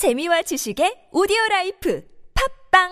[0.00, 2.88] 재미와 지식의 오디오 라이프 팟빵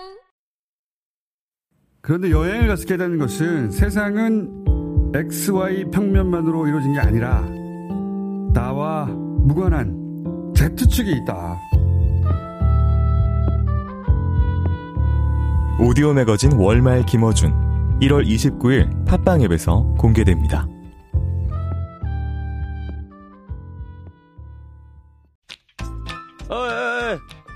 [2.01, 4.63] 그런데 여행을 갔게 되는 것은 세상은
[5.15, 7.41] XY 평면만으로 이루어진 게 아니라
[8.53, 11.59] 나와 무관한 Z축이 있다.
[15.79, 20.67] 오디오 매거진 월말 김어준 1월 29일 팟빵 앱에서 공개됩니다.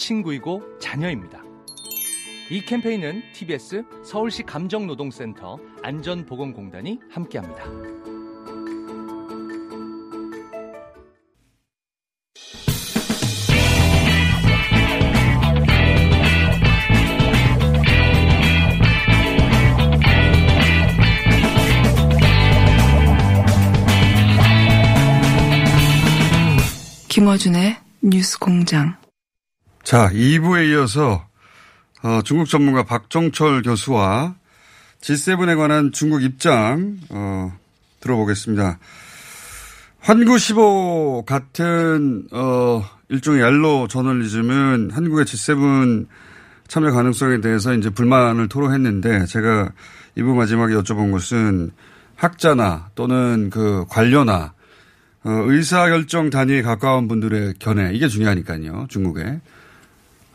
[0.00, 1.44] 친구이고 자녀입니다.
[2.50, 7.64] 이 캠페인은 TBS 서울시 감정노동센터 안전보건공단이 함께합니다.
[27.08, 28.99] 김어준의 뉴스 공장.
[29.82, 31.26] 자, 2부에 이어서
[32.02, 34.34] 어, 중국 전문가 박종철 교수와
[35.00, 37.52] G7에 관한 중국 입장 어,
[38.00, 38.78] 들어보겠습니다.
[40.00, 46.06] 환구 15 같은 어, 일종의 얄로 저널리즘은 한국의 G7
[46.68, 49.72] 참여 가능성에 대해서 이제 불만을 토로했는데 제가
[50.16, 51.72] 2부 마지막에 여쭤본 것은
[52.16, 54.52] 학자나 또는 그 관료나
[55.24, 59.40] 어, 의사결정 단위에 가까운 분들의 견해 이게 중요하니까요 중국에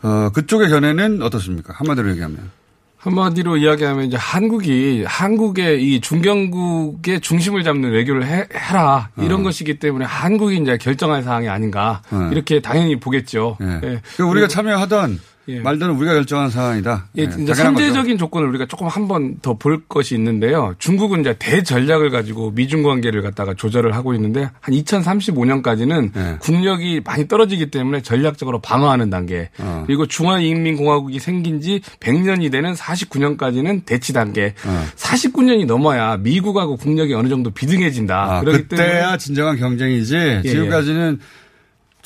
[0.02, 2.50] 어, 그쪽의 견해는 어떻습니까 한마디로 얘기하면
[2.98, 9.42] 한마디로 이야기하면 이제 한국이 한국의 이 중견국의 중심을 잡는 외교를 해, 라 이런 어.
[9.44, 12.28] 것이기 때문에 한국이 이제 결정할 사항이 아닌가 어.
[12.32, 13.58] 이렇게 당연히 보겠죠.
[13.60, 13.80] 네.
[13.80, 14.22] 네.
[14.22, 15.60] 우리가 참여하던 예.
[15.60, 17.08] 말들은 우리가 결정한 사안이다.
[17.16, 20.74] 예, 네, 이제 선제적인 조건을 우리가 조금 한 번 더 볼 것이 있는데요.
[20.78, 26.36] 중국은 이제 대전략을 가지고 미중 관계를 갖다가 조절을 하고 있는데 한 2035년까지는 네.
[26.40, 29.50] 국력이 많이 떨어지기 때문에 전략적으로 방어하는 단계.
[29.58, 29.84] 어.
[29.86, 34.54] 그리고 중화인민공화국이 생긴 지 100년이 되는 49년까지는 대치 단계.
[34.66, 34.84] 어.
[34.96, 38.36] 49년이 넘어야 미국하고 국력이 어느 정도 비등해진다.
[38.36, 40.16] 아, 그렇기 그때야 때문에 지정한 경쟁이지.
[40.16, 40.48] 예, 예.
[40.48, 41.45] 지금까지는 예.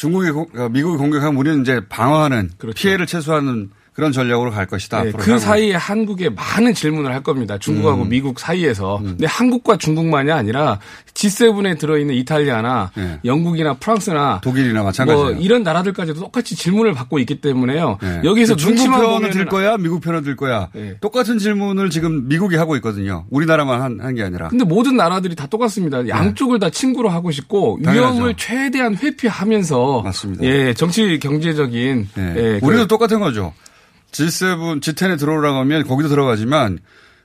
[0.00, 2.74] 중국이 어, 미국이 공격하면 우리는 이제 방어하는 그렇죠.
[2.74, 3.68] 피해를 최소화하는
[4.00, 5.04] 그런 전략으로 갈 것이다.
[5.04, 7.58] 네, 그 사이에 한국에 많은 질문을 할 겁니다.
[7.58, 8.08] 중국하고 음.
[8.08, 8.96] 미국 사이에서.
[8.98, 9.04] 음.
[9.08, 10.78] 근데 한국과 중국만이 아니라
[11.12, 13.18] G7에 들어있는 이탈리아나 네.
[13.26, 15.32] 영국이나 프랑스나 독일이나 마찬가지예요.
[15.34, 17.98] 뭐 이런 나라들까지도 똑같이 질문을 받고 있기 때문에요.
[18.00, 18.22] 네.
[18.24, 20.68] 여기서 중국 편을 들 거야, 미국 편을 들 거야.
[20.72, 20.96] 네.
[21.02, 23.26] 똑같은 질문을 지금 미국이 하고 있거든요.
[23.30, 24.48] 우리나라만 한 게 아니라.
[24.48, 26.02] 근데 모든 나라들이 다 똑같습니다.
[26.02, 26.08] 네.
[26.08, 28.14] 양쪽을 다 친구로 하고 싶고 당연하죠.
[28.14, 30.44] 위험을 최대한 회피하면서 맞습니다.
[30.44, 32.34] 예, 정치 경제적인 네.
[32.36, 33.52] 예, 우리도 그 똑같은 거죠.
[34.12, 36.78] G7, G10에 들어오라고 하면 거기도 들어가지만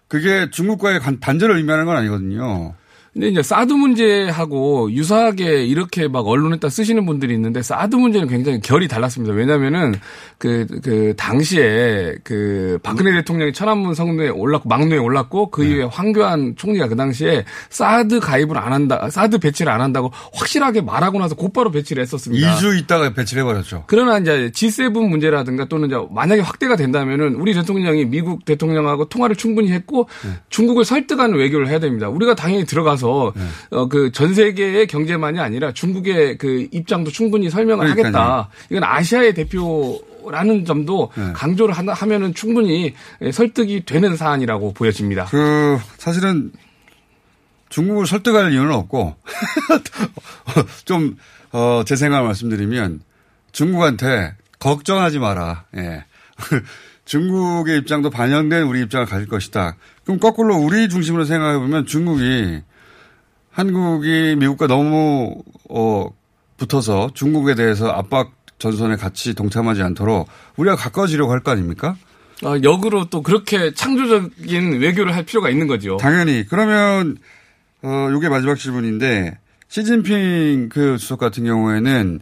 [0.07, 2.75] 그게 중국과의 단절을 의미하는 건 아니거든요.
[3.15, 8.89] 근데 이제 사드 문제하고 유사하게 이렇게 막 언론에다 쓰시는 분들이 있는데 사드 문제는 굉장히 결이
[8.89, 9.33] 달랐습니다.
[9.33, 9.95] 왜냐면은
[10.37, 15.69] 그, 그, 당시에 그 박근혜 대통령이 천안문 성루에 올랐고, 망루에 올랐고, 그 네.
[15.69, 21.17] 이후에 황교안 총리가 그 당시에 사드 가입을 안 한다, 사드 배치를 안 한다고 확실하게 말하고
[21.17, 22.57] 나서 곧바로 배치를 했었습니다.
[22.57, 23.85] 2주 있다가 배치를 해버렸죠.
[23.87, 29.71] 그러나 이제 G7 문제라든가 또는 이제 만약에 확대가 된다면은 우리 대통령이 미국 대통령하고 통화를 충분히
[29.71, 30.31] 했고, 네.
[30.49, 32.09] 중국을 설득하는 외교를 해야 됩니다.
[32.09, 33.04] 우리가 당연히 들어가서
[33.35, 33.41] 네.
[33.71, 38.05] 어, 그 전 세계의 경제만이 아니라 중국의 그 입장도 충분히 설명을 그러니까요.
[38.23, 38.49] 하겠다.
[38.69, 39.99] 이건 아시아의 대표
[40.31, 41.33] 라는 점도 네.
[41.33, 42.93] 강조를 하면은 충분히
[43.31, 45.25] 설득이 되는 사안이라고 보여집니다.
[45.25, 46.51] 그 사실은
[47.69, 49.15] 중국을 설득할 이유는 없고
[50.85, 51.17] 좀
[51.51, 53.01] 어, 제 생각을 말씀드리면
[53.51, 55.65] 중국한테 걱정하지 마라.
[55.77, 56.05] 예.
[57.05, 59.75] 중국의 입장도 반영된 우리 입장을 가질 것이다.
[60.03, 62.61] 그럼 거꾸로 우리 중심으로 생각해 보면 중국이
[63.55, 66.09] 한국이 미국과 너무 어
[66.57, 71.95] 붙어서 중국에 대해서 압박 전선에 같이 동참하지 않도록 우리가 가까워지려고 할 거 아닙니까?
[72.43, 75.95] 아, 역으로 또 그렇게 창조적인 외교를 할 필요가 있는 거죠.
[75.97, 76.45] 당연히.
[76.45, 77.17] 그러면,
[77.81, 79.37] 어, 요게 마지막 질문인데,
[79.69, 82.19] 시진핑 그 주석 같은 경우에는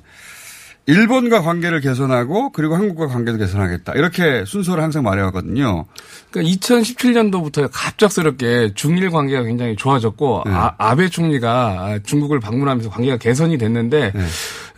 [0.85, 3.93] 일본과 관계를 개선하고 그리고 한국과 관계도 개선하겠다.
[3.93, 5.85] 이렇게 순서를 항상 말해왔거든요.
[6.29, 10.51] 그러니까 2017년도부터 갑작스럽게 중일 관계가 굉장히 좋아졌고 네.
[10.51, 14.21] 아, 아베 총리가 중국을 방문하면서 관계가 개선이 됐는데 네.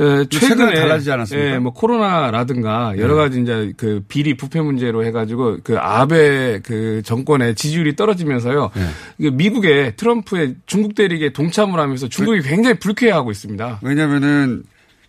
[0.05, 1.51] 에, 최근에 달라지지 않았습니까?
[1.53, 7.55] 예, 뭐 코로나라든가 여러 가지 이제 그 비리 부패 문제로 해가지고 그 아베 그 정권의
[7.55, 8.69] 지지율이 떨어지면서요.
[9.17, 13.79] 이게 미국의 트럼프의 중국 대륙에 동참을 하면서 중국이 굉장히 불쾌해하고 있습니다.
[13.81, 14.63] 왜냐면은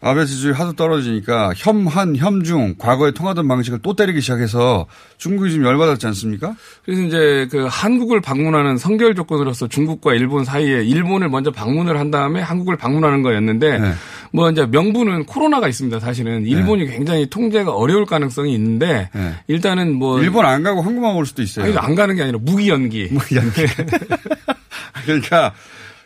[0.07, 4.87] 아베 지지율이 하도 떨어지니까 혐한, 혐중, 과거에 통하던 방식을 또 때리기 시작해서
[5.19, 6.55] 중국이 지금 열받았지 않습니까?
[6.85, 12.41] 그래서 이제 그 한국을 방문하는 선결 조건으로서 중국과 일본 사이에 일본을 먼저 방문을 한 다음에
[12.41, 13.93] 한국을 방문하는 거였는데 네.
[14.33, 15.99] 뭐 이제 명분은 코로나가 있습니다.
[15.99, 19.35] 사실은 일본이 굉장히 통제가 어려울 가능성이 있는데 네.
[19.49, 21.65] 일단은 뭐 일본 안 가고 한국만 올 수도 있어요.
[21.65, 23.11] 아니, 안 가는 게 아니라 무기 연기.
[25.05, 25.53] 그러니까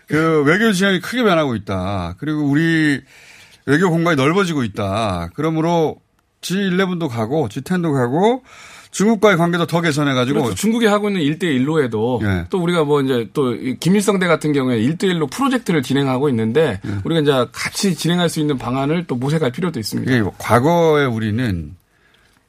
[0.06, 2.14] 그 외교 지형이 크게 변하고 있다.
[2.19, 3.00] 그리고 우리
[3.71, 5.31] 외교 공간이 넓어지고 있다.
[5.35, 5.97] 그러므로
[6.41, 8.43] G11도 가고 G10도 가고
[8.91, 10.57] 중국과의 관계도 더 개선해가지고 그렇죠.
[10.57, 12.47] 중국이 하고 있는 1대1로에도 예.
[12.51, 16.91] 또 우리가 뭐 이제 또 김일성대 같은 경우에 1대1로 프로젝트를 진행하고 있는데 예.
[17.05, 20.11] 우리가 이제 같이 진행할 수 있는 방안을 또 모색할 필요도 있습니다.
[20.11, 21.77] 이게 과거에 우리는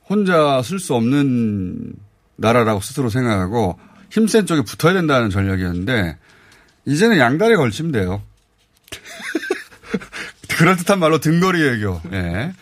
[0.10, 1.94] 혼자 쓸 수 없는
[2.38, 3.78] 나라라고 스스로 생각하고
[4.10, 6.18] 힘센 쪽에 붙어야 된다는 전략이었는데
[6.86, 8.24] 이제는 양다리에 걸치면 돼요.
[10.62, 12.00] 그럴듯한 말로 등거리 외교.
[12.14, 12.54] 예.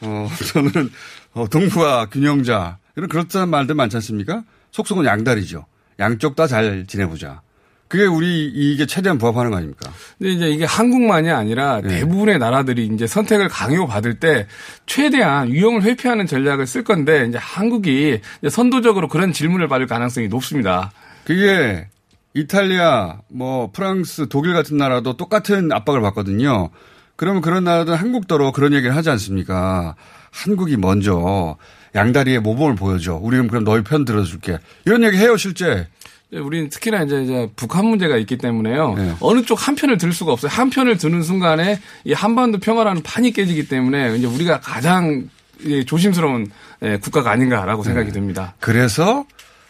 [0.00, 0.90] 어, 저는
[1.34, 4.42] 어, 동북아 균형자 이런 그럴듯한 말들 많지 않습니까?
[4.72, 5.64] 속속은 양다리죠.
[6.00, 7.40] 양쪽 다 잘 지내보자.
[7.88, 9.92] 그게 우리 이게 최대한 부합하는 거 아닙니까?
[10.18, 12.00] 근데 이제 이게 한국만이 아니라 네.
[12.00, 14.48] 대부분의 나라들이 이제 선택을 강요받을 때
[14.86, 20.90] 최대한 위험을 회피하는 전략을 쓸 건데 이제 한국이 이제 선도적으로 그런 질문을 받을 가능성이 높습니다.
[21.24, 21.86] 그게
[22.34, 26.70] 이탈리아, 뭐 프랑스, 독일 같은 나라도 똑같은 압박을 받거든요.
[27.16, 29.94] 그러면 그런 나라들은 한국더러 그런 얘기를 하지 않습니까?
[30.30, 31.56] 한국이 먼저
[31.94, 33.14] 양다리의 모범을 보여줘.
[33.14, 34.58] 우리는 그럼 너희 편 들어줄게.
[34.84, 35.88] 이런 얘기 해요, 실제.
[36.32, 38.94] 우리는 특히나 이제, 이제 북한 문제가 있기 때문에요.
[38.94, 39.14] 네.
[39.20, 40.50] 어느 쪽 한 편을 들 수가 없어요.
[40.50, 45.30] 한 편을 드는 순간에 이 한반도 평화라는 판이 깨지기 때문에 이제 우리가 가장
[45.64, 46.50] 예, 조심스러운
[46.82, 47.88] 예, 국가가 아닌가라고 네.
[47.88, 48.54] 생각이 듭니다.
[48.60, 49.24] 그래서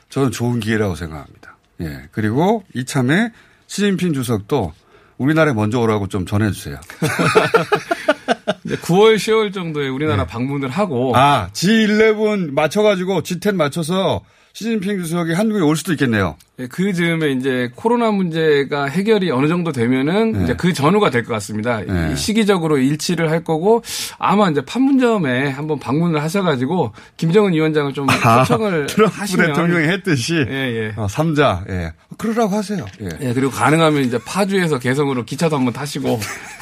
[0.08, 1.56] 저는 좋은 기회라고 생각합니다.
[1.82, 2.08] 예.
[2.10, 3.30] 그리고 이참에
[3.68, 4.72] 시진핑 주석도
[5.18, 6.78] 우리나라에 먼저 오라고 좀 전해주세요.
[8.64, 11.18] 이제 9월, 10월 정도에 우리나라 방문을 하고 네.
[11.18, 14.22] 아, G11 맞춰가지고 G10 맞춰서
[14.60, 16.34] 시진핑 주석이 한국에 올 수도 있겠네요.
[16.60, 20.44] 예, 그 즈음에 이제 코로나 문제가 해결이 어느 정도 되면은 네.
[20.44, 21.82] 이제 그 전후가 될 것 같습니다.
[21.82, 22.12] 네.
[22.14, 23.82] 이 시기적으로 일치를 할 거고
[24.18, 30.36] 아마 이제 판문점에 한번 방문을 하셔가지고 김정은 위원장을 좀 초청을 아, 트럼프 하시면 대통령이 했듯이
[30.48, 30.92] 예, 예.
[30.96, 31.92] 어, 3자 예.
[32.16, 32.86] 그러라고 하세요.
[33.02, 33.08] 예.
[33.28, 36.18] 예, 그리고 가능하면 이제 파주에서 개성으로 기차도 한번 타시고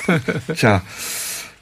[0.58, 0.82] 자,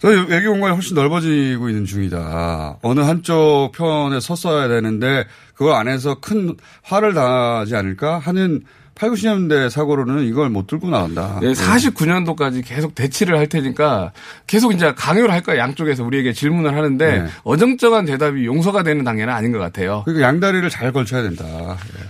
[0.00, 2.78] 저희 외교 공간이 훨씬 넓어지고 있는 중이다.
[2.80, 5.26] 어느 한쪽 편에 섰어야 되는데
[5.62, 8.62] 그걸 안 해서 큰 화를 당하지 않을까 하는
[8.96, 11.38] 8, 90년대 사고로는 이걸 못 들고 나간다.
[11.42, 14.12] 예, 49년도까지 계속 대치를 할 테니까
[14.48, 17.28] 계속 이제 강요를 할 거야 양쪽에서 우리에게 질문을 하는데 네.
[17.44, 20.02] 어정쩡한 대답이 용서가 되는 단계는 아닌 것 같아요.
[20.04, 21.44] 그러니까 양다리를 잘 걸쳐야 된다.
[21.46, 22.08] 예.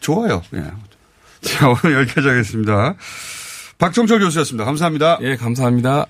[0.00, 0.42] 좋아요.
[0.54, 0.64] 예.
[1.42, 2.94] 자, 오늘 여기까지 하겠습니다.
[3.78, 4.64] 박정철 교수였습니다.
[4.64, 5.18] 감사합니다.
[5.20, 6.06] 예, 감사합니다.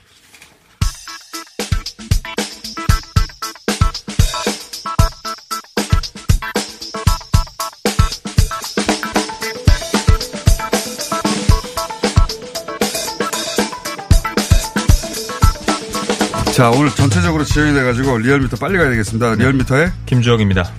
[16.55, 19.37] 자, 오늘 전체적으로 지정이 돼가지고 리얼미터 빨리 가야 되겠습니다.
[19.37, 19.93] 리얼미터에.
[20.07, 20.71] 김주혁입니다.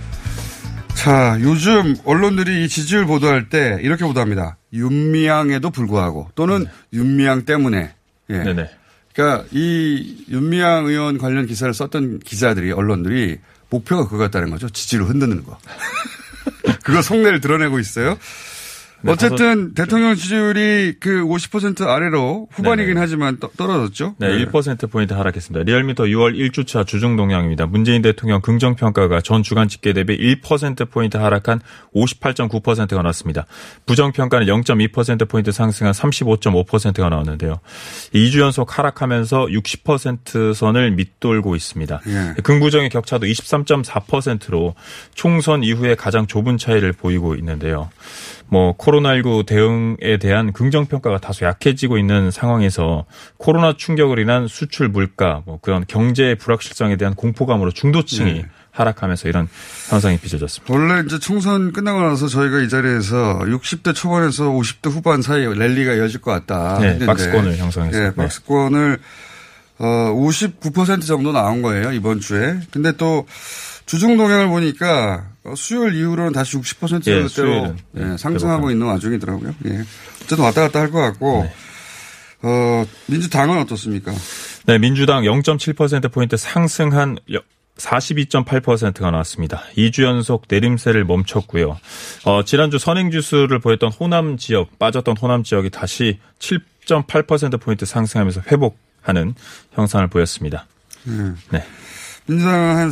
[0.94, 4.58] 자, 요즘 언론들이 이 지지율 보도할 때 이렇게 보도합니다.
[4.72, 7.94] 윤미향에도 불구하고 또는 윤미향 때문에.
[8.30, 8.38] 예.
[8.38, 8.70] 네네.
[9.14, 13.38] 그러니까 이 윤미향 의원 관련 기사를 썼던 기자들이 언론들이
[13.70, 14.68] 목표가 그거였다는 거죠.
[14.68, 15.58] 지지를 흔드는 거.
[16.84, 18.18] 그거 속내를 드러내고 있어요.
[19.04, 23.00] 네, 어쨌든 대통령 지지율이 그 50% 아래로 후반이긴 네네.
[23.00, 24.14] 하지만 떠- 떨어졌죠.
[24.18, 25.64] 네, 1%포인트 하락했습니다.
[25.64, 27.66] 리얼미터 6월 1주차 주중 동향입니다.
[27.66, 31.60] 문재인 대통령 긍정평가가 전 주간 집계 대비 1%포인트 하락한
[31.94, 33.46] 58.9%가 나왔습니다.
[33.86, 37.58] 부정평가는 0.2%포인트 상승한 35.5%가 나왔는데요.
[38.14, 42.00] 2주 연속 하락하면서 60% 선을 밑돌고 있습니다.
[42.06, 42.34] 예.
[42.42, 44.74] 긍부정의 격차도 23.4%로
[45.14, 47.90] 총선 이후에 가장 좁은 차이를 보이고 있는데요.
[48.52, 53.06] 뭐 코로나19 대응에 대한 긍정 평가가 다소 약해지고 있는 상황에서
[53.38, 58.46] 코로나 충격을 인한 수출 물가, 뭐 그런 경제의 불확실성에 대한 공포감으로 중도층이 네.
[58.70, 59.48] 하락하면서 이런
[59.88, 60.70] 현상이 빚어졌습니다.
[60.70, 66.20] 원래 이제 총선 끝나고 나서 저희가 이 자리에서 60대 초반에서 50대 후반 사이 랠리가 이어질
[66.20, 66.78] 것 같다.
[66.78, 68.02] 네, 했는데 박스권을 형성했어요.
[68.02, 68.14] 예, 네.
[68.14, 68.98] 박스권을
[69.78, 72.58] 어, 59% 정도 나온 거예요, 이번 주에.
[72.70, 73.26] 근데 또
[73.86, 78.70] 주중 동향을 보니까 어, 수요일 이후로는 다시 60%대로 예, 수요일은, 네, 상승하고.
[78.70, 79.54] 있는 와중이더라고요.
[79.66, 79.80] 예.
[80.22, 81.52] 어쨌든 왔다 갔다 할 것 같고 네.
[82.42, 84.12] 어, 민주당은 어떻습니까?
[84.66, 87.18] 네, 민주당 0.7%포인트 상승한
[87.78, 89.62] 42.8%가 나왔습니다.
[89.76, 91.78] 2주 연속 내림세를 멈췄고요.
[92.24, 99.34] 어, 지난주 선행지수를 보였던 호남 지역, 빠졌던 호남 지역이 다시 7.8%포인트 상승하면서 회복하는
[99.72, 100.66] 형상을 보였습니다.
[101.50, 101.64] 네.
[102.26, 102.90] 민주당은 한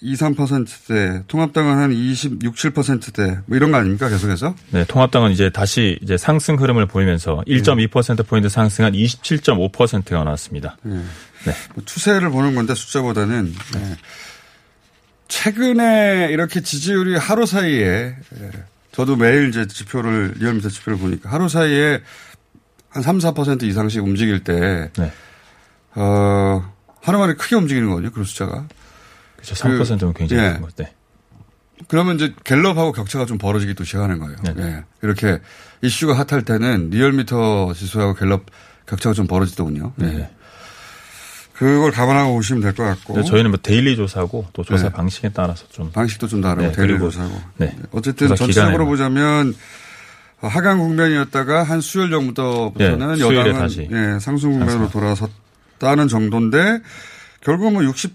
[0.00, 4.08] 42, 3%대, 통합당은 한 26, 7%대, 뭐 이런 거 아닙니까?
[4.08, 4.54] 계속해서?
[4.70, 10.76] 네, 통합당은 이제 다시 이제 상승 흐름을 보이면서 1.2%포인트 상승한 27.5%가 나왔습니다.
[10.82, 11.52] 네.
[11.74, 13.96] 뭐 추세를 보는 건데 숫자보다는 네.
[15.28, 18.50] 최근에 이렇게 지지율이 하루 사이에 예,
[18.92, 22.00] 저도 매일 이제 지표를 리얼미터 지표를 보니까 하루 사이에
[22.88, 25.12] 한 3, 4% 이상씩 움직일 때 네.
[25.94, 26.64] 어,
[27.02, 28.10] 하루 만에 크게 움직이는 거거든요.
[28.12, 28.66] 그 숫자가.
[29.42, 29.54] 그렇죠.
[29.54, 30.52] 3%면 굉장히 예.
[30.54, 30.74] 큰 거죠.
[30.76, 30.92] 네.
[31.88, 34.36] 그러면 이제 갤럽하고 격차가 좀 벌어지기 또 시작하는 거예요.
[34.42, 34.62] 네네.
[34.62, 34.84] 예.
[35.02, 35.40] 이렇게
[35.82, 38.44] 이슈가 핫할 때는 리얼미터 지수하고 갤럽
[38.86, 39.92] 격차가 좀 벌어지더군요.
[40.02, 40.04] 예.
[40.04, 40.30] 네.
[41.54, 43.22] 그걸 감안하고 보시면 될 것 같고.
[43.22, 44.92] 저희는 뭐 daily 조사고 또 조사 네.
[44.92, 47.38] 방식에 따라서 좀 방식도 좀 다르고 네, 그리고 조사고.
[47.58, 47.76] 네.
[47.92, 48.86] 어쨌든 조사 전체적으로.
[48.86, 49.54] 보자면
[50.40, 56.80] 하강 국면이었다가 한 수요일 정도부터는 네, 수요일에 여당은 다시 예, 상승 국면으로 돌아섰다는 정도인데
[57.42, 58.10] 결국 뭐60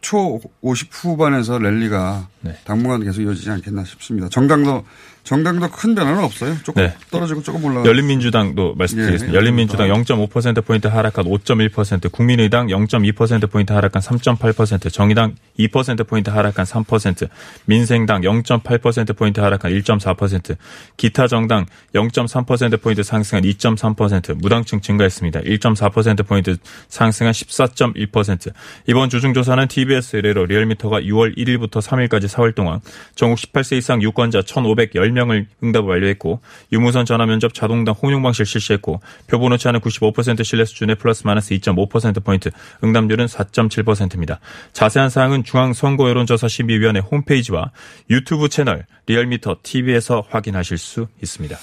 [0.00, 2.56] 초 50 후반에서 랠리가 네.
[2.64, 4.28] 당분간 계속 이어지지 않겠나 싶습니다.
[4.28, 4.84] 정당도
[5.22, 6.56] 정당도 큰 변화는 없어요.
[6.62, 6.94] 조금 네.
[7.10, 7.88] 떨어지고 조금 올라가.
[7.88, 9.32] 열린민주당도 말씀드리겠습니다.
[9.32, 17.28] 예, 열린민주당 0.5%포인트 하락한 5.1%, 국민의당 0.2%포인트 하락한 3.8%, 정의당 2%포인트 하락한 3%,
[17.66, 20.56] 민생당 0.8%포인트 하락한 1.4%,
[20.96, 25.40] 기타 정당 0.3%포인트 상승한 2.3%, 무당층 증가했습니다.
[25.40, 26.56] 1.4%포인트
[26.88, 28.52] 상승한 14.1%.
[28.86, 32.80] 이번 주중 조사는 TBS 의뢰로 리얼미터가 6월 1일부터 3일까지 사흘 동안
[33.14, 36.40] 전국 18세 이상 유권자 1,510 명을 응답을 완료했고
[36.72, 42.50] 유무선 전화 면접 자동응답 혼용 방식 실시했고 표본 오차는 95% 신뢰 수준의 플러스 마이너스 2.5%포인트
[42.82, 44.40] 응답률은 4.7%입니다.
[44.72, 47.70] 자세한 사항은 중앙선거여론조사 심의위원회 홈페이지와
[48.10, 51.56] 유튜브 채널 리얼미터 TV에서 확인하실 수 있습니다.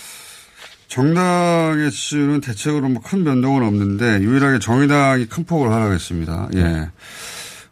[0.87, 6.49] 정당의 지지율은 대체적으로 뭐 큰 변동은 없는데 유일하게 정의당이 큰 폭으로 하락했습니다.
[6.55, 6.89] 예.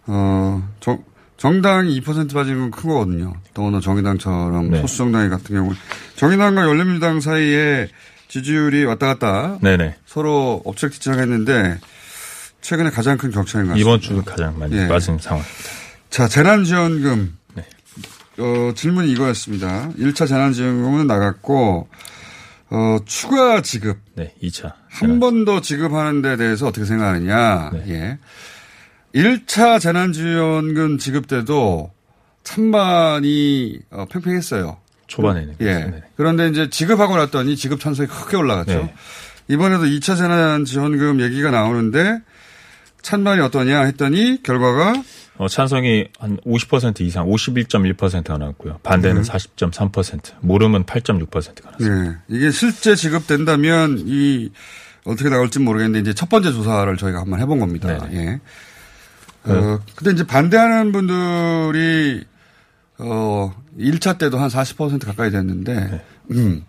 [0.07, 1.03] 어, 정,
[1.45, 3.33] 정당이 2% 빠지는 건 큰 거거든요.
[3.53, 4.81] 더구나 정의당처럼 네.
[4.81, 5.77] 소수 정당이 같은 경우는
[6.15, 7.87] 정의당과 열린민주당 사이에
[8.29, 9.95] 지지율이 왔다 갔다 네네.
[10.07, 11.79] 서로 엎치락뒤치락했는데
[12.61, 13.79] 최근에 가장 큰 격차인 것 같습니다.
[13.79, 14.87] 이번 주 가장 많이 예.
[14.87, 15.55] 빠진 상황입니다.
[16.09, 17.37] 자, 재난지원금.
[17.53, 17.65] 네.
[18.39, 19.89] 어, 질문이 이거였습니다.
[19.99, 21.87] 1차 재난지원금은 나갔고,
[22.71, 23.99] 어, 추가 지급.
[24.15, 24.73] 네, 2차.
[24.89, 27.69] 한 번 더 지급하는 데 대해서 어떻게 생각하느냐.
[27.73, 27.83] 네.
[27.89, 28.17] 예.
[29.15, 31.91] 1차 재난지원금 지급 때도
[32.43, 34.77] 찬반이 어, 팽팽했어요.
[35.07, 35.55] 초반에는.
[35.61, 35.65] 예.
[35.65, 36.03] 네.
[36.17, 38.73] 그런데 이제 지급하고 났더니 지급 찬성이 크게 올라갔죠.
[38.73, 38.93] 네.
[39.47, 42.21] 이번에도 2차 재난지원금 얘기가 나오는데
[43.01, 45.01] 찬반이 어떠냐 했더니 결과가
[45.37, 48.79] 어, 찬성이 한 50% 이상, 51.1%가 나왔고요.
[48.83, 52.11] 반대는 40.3%, 모름은 8.6%가 나왔습니다.
[52.11, 52.17] 네.
[52.29, 54.49] 이게 실제 지급된다면 이
[55.03, 57.87] 어떻게 나올지 모르겠는데 이제 첫 번째 조사를 저희가 한번 해본 겁니다.
[58.07, 58.15] 네네.
[58.17, 58.39] 예.
[59.47, 62.25] 어, 근데 이제 반대하는 분들이
[62.97, 66.05] 어 1차 때도 한 40% 가까이 됐는데 네.
[66.31, 66.63] 음,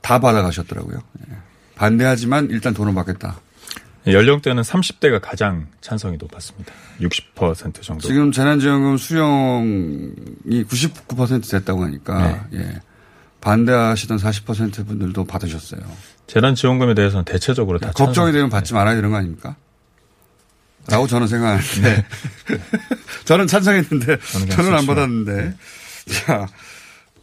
[0.00, 0.98] 다 받아가셨더라고요.
[1.30, 1.34] 예.
[1.76, 3.40] 반대하지만 일단 돈을 받겠다.
[4.06, 6.72] 연령대는 30대가 가장 찬성이 높았습니다.
[7.00, 8.06] 60% 정도.
[8.08, 10.12] 지금 재난지원금 수용이
[10.64, 12.80] 99% 됐다고 하니까 예.
[13.40, 15.80] 반대하시던 40% 분들도 받으셨어요.
[16.26, 18.32] 재난지원금에 대해서는 대체적으로 다 걱정이 찬성.
[18.32, 19.56] 되면 받지 말아야 되는 거 아닙니까?
[20.88, 22.04] 라고 저는 생각하는데.
[23.24, 25.54] 저는 찬성했는데, 저는 저는 안 받았는데.
[26.26, 26.46] 자,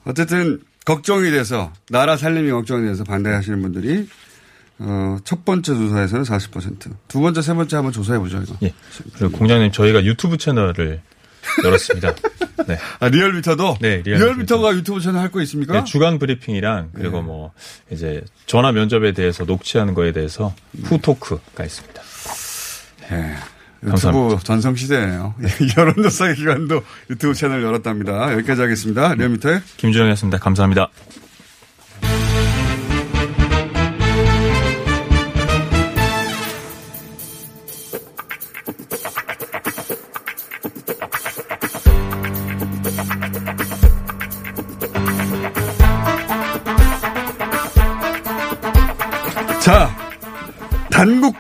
[0.06, 4.08] 어쨌든, 걱정이 돼서, 나라 살림이 걱정이 돼서 반대하시는 분들이,
[4.80, 6.90] 어, 첫 번째 조사에서는 40%.
[7.10, 8.56] 두 번째, 세 번째 한번 조사해 보죠, 이거.
[8.64, 8.74] 예.
[9.18, 11.02] 그리고 공장님 저희가 유튜브 채널을
[11.64, 12.16] 열었습니다.
[12.68, 12.78] 네.
[13.00, 13.78] 아, 리얼미터도?
[13.82, 14.26] 네, 리얼미터.
[14.26, 15.74] 리얼미터가 유튜브 채널 할 거 있습니까?
[15.74, 17.24] 네, 주간 브리핑이랑 그리고 네.
[17.24, 17.52] 뭐
[17.92, 22.02] 이제 전화 면접에 대해서 녹취하는 거에 대해서 후토크가 있습니다.
[23.12, 23.36] 예.
[23.82, 24.44] 유튜브 감사합니다.
[24.44, 25.36] 전성 시대예요
[25.78, 28.34] 여론조사 기관도 유튜브 채널 열었답니다.
[28.34, 29.14] 여기까지 하겠습니다.
[29.16, 30.38] 리얼미터의 김주영이었습니다.
[30.40, 30.90] 감사합니다.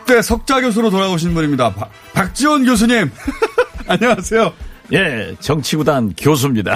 [0.09, 1.71] 국대 석자 교수로 돌아오신 분입니다.
[1.75, 3.11] 박- 박지원 교수님.
[3.87, 4.51] 안녕하세요.
[4.91, 6.75] 예, 정치구단 교수입니다.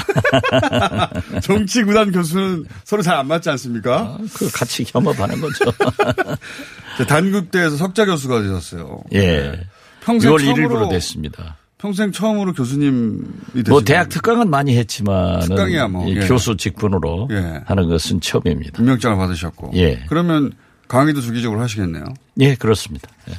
[1.41, 4.19] 정치구단 교수는 서로 잘 안 맞지 않습니까?
[4.35, 5.65] 그 같이 겸업하는 거죠.
[6.99, 9.01] 자, 단국대에서 석자 교수가 되셨어요.
[9.13, 9.59] 예.
[10.01, 11.57] 평생 6월 처음으로 1일부로 됐습니다.
[11.79, 13.23] 평생 처음으로 교수님이
[13.55, 16.27] 되신 뭐 대학 특강은 많이 했지만 특강이야 뭐, 예.
[16.27, 17.61] 교수 직분으로 예.
[17.65, 18.77] 하는 것은 처음입니다.
[18.79, 19.71] 임명장을 받으셨고.
[19.73, 20.03] 예.
[20.07, 20.51] 그러면
[20.93, 22.05] 강의도 주기적으로 하시겠네요.
[22.41, 23.09] 예, 그렇습니다.
[23.27, 23.33] 예.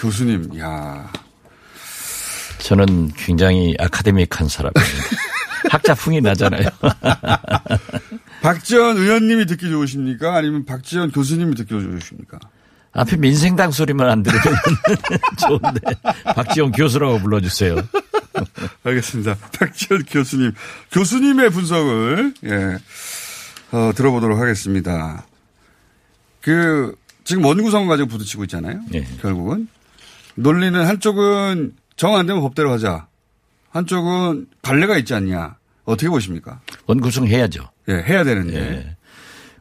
[0.00, 1.12] 교수님, 야
[2.60, 4.80] 저는 굉장히 아카데믹한 사람입니다.
[5.68, 6.66] 학자풍이 나잖아요.
[8.40, 10.34] 박지원 의원님이 듣기 좋으십니까?
[10.34, 12.38] 아니면 박지원 교수님이 듣기 좋으십니까?
[12.92, 14.42] 앞에 민생당 소리만 안 들으면
[15.46, 15.80] 좋은데
[16.34, 17.76] 박지원 교수라고 불러주세요.
[18.84, 19.36] 알겠습니다.
[19.58, 20.52] 박지원 교수님.
[20.92, 22.78] 교수님의 분석을, 예,
[23.76, 25.26] 어, 들어보도록 하겠습니다.
[26.48, 28.80] 그, 지금 원구성 가지고 부딪히고 있잖아요.
[28.94, 29.04] 예.
[29.20, 29.68] 결국은.
[30.34, 33.06] 논리는 한쪽은 정 안 되면 법대로 하자.
[33.70, 35.56] 한쪽은 관례가 있지 않냐.
[35.84, 36.60] 어떻게 보십니까?
[36.86, 37.64] 원구성 해야죠.
[37.90, 38.56] 예, 해야 되는데.
[38.56, 38.96] 예.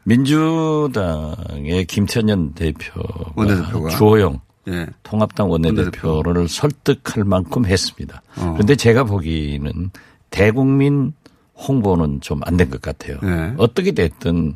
[0.04, 3.90] 민주당의 김천년 대표가 원내대표가.
[3.90, 4.40] 주호영
[4.70, 4.86] 예.
[5.04, 8.22] 통합당 원내대표를 설득할 만큼 했습니다.
[8.38, 8.54] 어.
[8.54, 9.90] 그런데 제가 보기에는
[10.30, 11.12] 대국민
[11.58, 13.18] 홍보는 좀 안 된 것 같아요.
[13.22, 13.54] 네.
[13.58, 14.56] 어떻게 됐든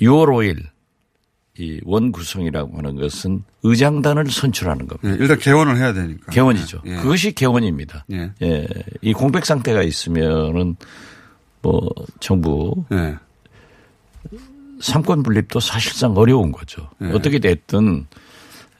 [0.00, 0.62] 6월 5일
[1.56, 5.08] 이 원구성이라고 하는 것은 의장단을 선출하는 겁니다.
[5.08, 6.32] 예, 일단 개원을 해야 되니까.
[6.32, 6.82] 개원이죠.
[6.86, 6.96] 예.
[6.96, 8.04] 그것이 개원입니다.
[8.10, 8.32] 예.
[8.42, 8.66] 예.
[9.02, 10.76] 이 공백 상태가 있으면은
[11.62, 13.16] 뭐 정부 예.
[14.80, 16.88] 삼권 분립도 사실상 어려운 거죠.
[17.02, 17.06] 예.
[17.12, 18.06] 어떻게 됐든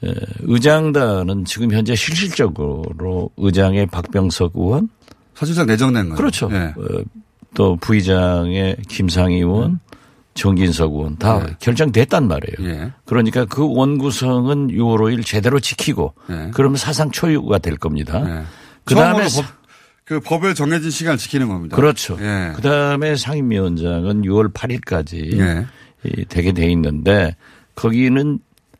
[0.03, 4.89] 에, 의장단은 지금 현재 실질적으로 의장의 박병석 의원
[5.33, 6.15] 사실상 내정된 거예요.
[6.17, 6.49] 그렇죠.
[6.51, 6.57] 예.
[6.57, 7.03] 어,
[7.53, 9.79] 또 부의장의 김상희 의원,
[10.35, 11.55] 정진석 의원 다 네.
[11.59, 12.69] 결정됐단 말이에요.
[12.69, 12.91] 예.
[13.05, 16.51] 그러니까 그 원구성은 6월 5일 제대로 지키고 예.
[16.53, 18.21] 그러면 사상 초유가 될 겁니다.
[18.27, 18.43] 예.
[18.83, 19.45] 그다음에 법,
[20.03, 21.75] 그 법에 정해진 시간을 지키는 겁니다.
[21.75, 22.17] 그렇죠.
[22.19, 22.51] 예.
[22.55, 25.65] 그다음에 상임위원장은 6월 8일까지 예.
[26.27, 27.35] 되게 돼 있는데
[27.73, 28.39] 거기는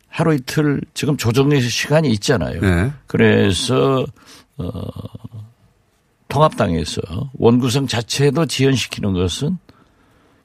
[0.10, 2.60] 하루 이틀 지금 조정의 시간이 있잖아요.
[2.64, 2.92] 예.
[3.08, 4.06] 그래서
[4.58, 4.72] 어
[6.28, 7.02] 통합당에서
[7.34, 9.58] 원구성 자체도 지연시키는 것은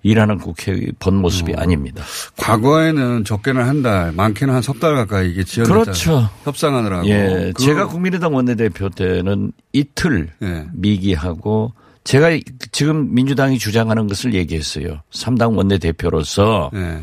[0.02, 2.02] 일하는 국회의 본 모습이 아닙니다.
[2.38, 5.82] 과거에는 적게는 한 달, 많게는 한 석 달 가까이 이게 지연됐잖아요.
[5.84, 6.30] 그렇죠.
[6.44, 7.06] 협상하느라고.
[7.08, 10.66] 예, 그- 제가 국민의당 원내대표 때는 이틀 예.
[10.72, 11.72] 미기하고
[12.04, 12.30] 제가
[12.72, 15.02] 지금 민주당이 주장하는 것을 얘기했어요.
[15.12, 17.02] 3당 원내대표로서 예.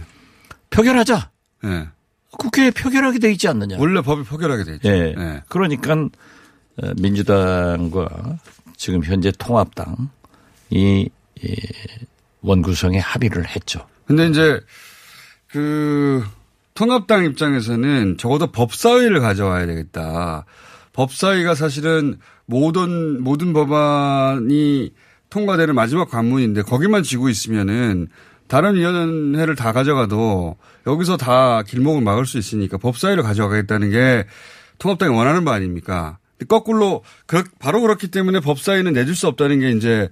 [0.71, 1.29] 표결하자.
[1.65, 1.87] 예.
[2.31, 3.77] 국회에 표결하게 돼 있지 않느냐.
[3.79, 4.89] 원래 법이 표결하게 돼 있죠.
[4.89, 5.13] 예.
[5.17, 5.41] 예.
[5.49, 8.07] 그러니까 어, 민주당과
[8.75, 9.97] 지금 현재 통합당이
[10.71, 11.09] 이
[12.41, 13.87] 원구성에 합의를 했죠.
[14.05, 14.59] 근데 이제
[15.49, 16.23] 그
[16.73, 20.45] 통합당 입장에서는 적어도 법사위를 가져와야 되겠다.
[20.93, 24.91] 법사위가 사실은 모든 모든 법안이
[25.29, 28.07] 통과되는 마지막 관문인데 거기만 쥐고 있으면은
[28.47, 34.25] 다른 위원회를 다 가져가도 여기서 다 길목을 막을 수 있으니까 법사위를 가져가겠다는 게
[34.77, 36.17] 통합당이 원하는 바 아닙니까?
[36.47, 40.07] 거꾸로 그- 바로 그렇기 때문에 법사위는 내줄 수 없다는 게 이제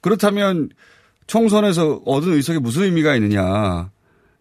[0.00, 0.70] 그렇다면
[1.26, 3.90] 총선에서 얻은 의석이 무슨 의미가 있느냐.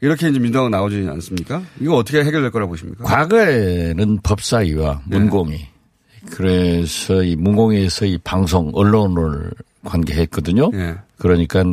[0.01, 1.63] 이렇게 이제 민주당은 나오지 않습니까?
[1.79, 3.05] 이거 어떻게 해결될 거라고 보십니까?
[3.05, 5.17] 과거에는 법사위와 네.
[5.17, 5.65] 문공위
[6.29, 9.51] 그래서 이 문공위에서 이 방송 언론을
[9.85, 10.71] 관계했거든요.
[10.73, 10.95] 예.
[11.17, 11.63] 그러니까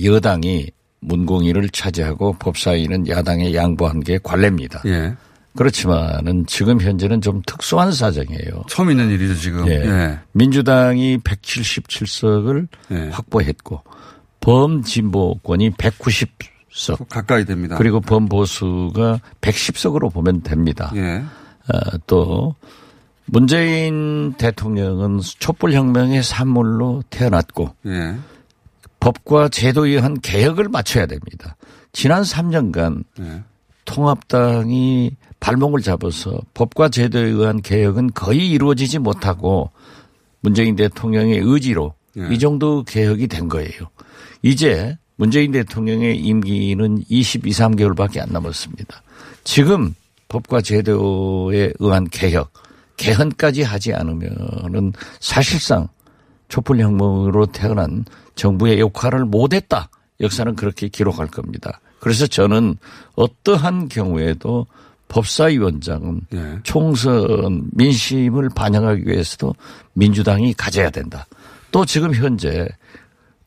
[0.00, 4.82] 여당이 문공위를 차지하고 법사위는 야당에 양보한 게 관례입니다.
[4.86, 5.14] 예.
[5.56, 8.64] 그렇지만은 지금 현재는 좀 특수한 사정이에요.
[8.68, 9.66] 처음 있는 일이죠, 지금.
[9.66, 9.72] 예.
[9.72, 10.18] 예.
[10.32, 13.08] 민주당이 177석을 예.
[13.10, 13.82] 확보했고
[14.40, 17.76] 범진보권이 190석 가까이 됩니다.
[17.76, 20.92] 그리고 범보수가 110석으로 보면 됩니다.
[20.96, 21.22] 예.
[21.72, 22.54] 어, 또
[23.26, 28.16] 문재인 대통령은 촛불 혁명의 산물로 태어났고 예.
[28.98, 31.56] 법과 제도에 의한 개혁을 맞춰야 됩니다.
[31.92, 33.42] 지난 3년간 예.
[33.84, 39.70] 통합당이 발목을 잡아서 법과 제도에 의한 개혁은 거의 이루어지지 못하고
[40.40, 42.28] 문재인 대통령의 의지로 예.
[42.32, 43.70] 이 정도 개혁이 된 거예요.
[44.42, 49.02] 이제 문재인 대통령의 임기는 22, 3개월밖에 안 남았습니다.
[49.44, 49.94] 지금
[50.28, 52.52] 법과 제도에 의한 개혁,
[52.96, 55.88] 개헌까지 하지 않으면은 사실상
[56.48, 59.88] 촛불 혁명으로 태어난 정부의 역할을 못했다.
[60.20, 61.80] 역사는 그렇게 기록할 겁니다.
[61.98, 62.76] 그래서 저는
[63.14, 64.66] 어떠한 경우에도
[65.08, 66.58] 법사위원장은 예.
[66.62, 69.54] 총선 민심을 반영하기 위해서도
[69.94, 71.26] 민주당이 가져야 된다.
[71.72, 72.68] 또 지금 현재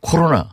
[0.01, 0.49] 코로나,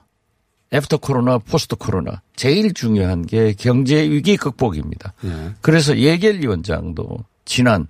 [0.73, 5.15] after 코로나, post 코로나 제일 중요한 게 경제 위기 극복입니다.
[5.25, 5.55] 예.
[5.61, 7.89] 그래서 예결위원장도 지난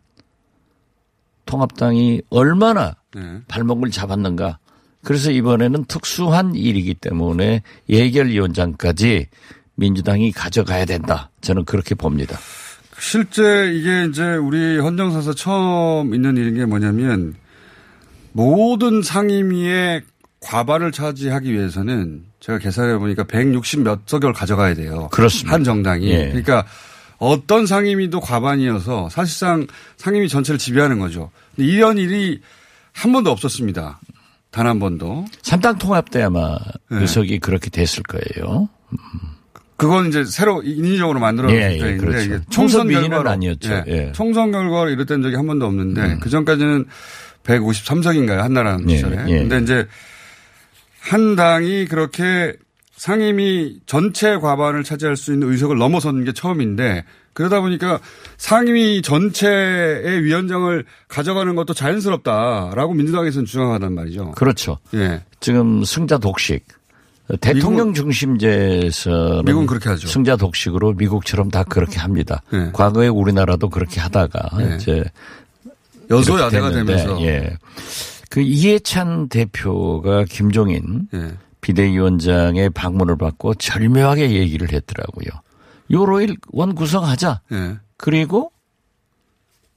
[1.45, 3.41] 통합당이 얼마나 예.
[3.49, 4.59] 발목을 잡았는가.
[5.03, 9.29] 그래서 이번에는 특수한 일이기 때문에 예결위원장까지
[9.75, 11.31] 민주당이 가져가야 된다.
[11.41, 12.39] 저는 그렇게 봅니다.
[12.99, 17.35] 실제 이게 이제 우리 헌정사에서 처음 있는 일인 게 뭐냐면
[18.33, 20.03] 모든 상임위의
[20.41, 25.09] 과반을 차지하기 위해서는 제가 계산해 보니까 160 몇 석을 가져가야 돼요.
[25.13, 25.53] 그렇습니다.
[25.55, 26.09] 한 정당이.
[26.11, 26.29] 예.
[26.29, 26.65] 그러니까
[27.19, 29.67] 어떤 상임위도 과반이어서 사실상
[29.99, 31.31] 상임위 전체를 지배하는 거죠.
[31.59, 32.41] 이런 일이
[32.93, 34.01] 한 번도 없었습니다.
[34.51, 35.27] 단 한 번도.
[35.43, 36.57] 삼당 통합 때 아마
[36.91, 37.01] 네.
[37.03, 38.69] 의석이 그렇게 됐을 거예요.
[39.77, 42.19] 그건 이제 새로 인위적으로 만들어진 예, 예, 그렇죠.
[42.21, 43.73] 이게 총선 민의는 결과로 아니었죠.
[43.73, 44.13] 예, 예.
[44.13, 46.21] 총선 결과로 이랬던 적이 한 번도 없는데 음.
[46.21, 46.87] 그 전까지는
[47.45, 49.25] 153석인가요 한나라는 예, 시절에.
[49.29, 49.39] 예.
[49.39, 49.87] 근데 이제
[51.01, 52.55] 한 당이 그렇게
[52.95, 58.01] 상임위 전체 과반을 차지할 수 있는 의석을 넘어서는 게 처음인데 그러다 보니까
[58.37, 64.33] 상임위 전체의 위원장을 가져가는 것도 자연스럽다라고 민주당에서는 주장하단 말이죠.
[64.33, 64.79] 그렇죠.
[64.95, 65.23] 예.
[65.41, 66.67] 지금 승자 독식.
[67.41, 70.09] 대통령 중심제에서는 미국은 그렇게 하죠.
[70.09, 72.43] 승자 독식으로 미국처럼 다 그렇게 합니다.
[72.53, 72.71] 네.
[72.73, 74.77] 과거에 우리나라도 그렇게 하다가 네.
[74.77, 75.05] 이제
[76.11, 77.57] 여소야대가 되면서 예.
[78.31, 81.33] 그 이해찬 대표가 김종인 예.
[81.61, 85.29] 비대위원장의 방문을 받고 절묘하게 얘기를 했더라고요.
[85.91, 87.43] 요로일 원 구성하자.
[87.53, 87.77] 예.
[87.97, 88.53] 그리고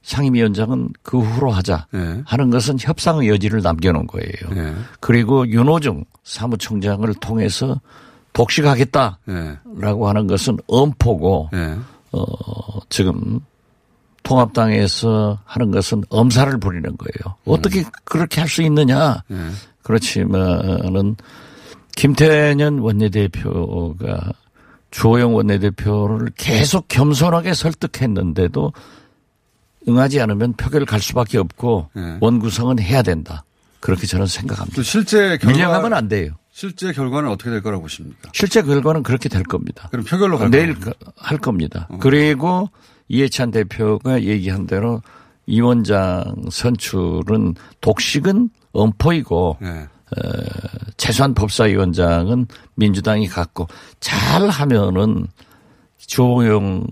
[0.02, 2.22] 상임위원장은 그 후로 하자 예.
[2.24, 4.56] 하는 것은 협상의 여지를 남겨놓은 거예요.
[4.56, 4.74] 예.
[5.00, 7.80] 그리고 윤호중 사무총장을 통해서
[8.34, 10.06] 독식하겠다라고 예.
[10.06, 11.76] 하는 것은 엄포고 예.
[12.12, 12.24] 어,
[12.88, 13.40] 지금
[14.24, 17.36] 통합당에서 하는 것은 엄살을 부리는 거예요.
[17.44, 19.22] 어떻게 그렇게 할 수 있느냐?
[19.30, 19.36] 예.
[19.82, 21.16] 그렇지만은
[21.96, 24.32] 김태년 원내대표가
[24.90, 28.72] 주호영 원내대표를 계속 겸손하게 설득했는데도
[29.88, 32.16] 응하지 않으면 표결 갈 수밖에 없고 네.
[32.20, 33.44] 원구성은 해야 된다.
[33.80, 34.76] 그렇게 저는 생각합니다.
[34.76, 36.32] 또 실제 결과 밀려가면 안 돼요.
[36.50, 38.30] 실제 결과는 어떻게 될 거라고 보십니까?
[38.32, 39.88] 실제 결과는 그렇게 될 겁니다.
[39.90, 40.74] 그럼 표결로 갈 내일
[41.16, 41.88] 할 겁니다.
[42.00, 42.70] 그리고
[43.08, 45.02] 이해찬 대표가 얘기한 대로
[45.46, 49.88] 이 원장 선출은 독식은 엄포이고 예.
[50.96, 53.66] 최소한 법사위원장은 민주당이 갖고
[54.00, 55.26] 잘 하면은
[55.98, 56.86] 조용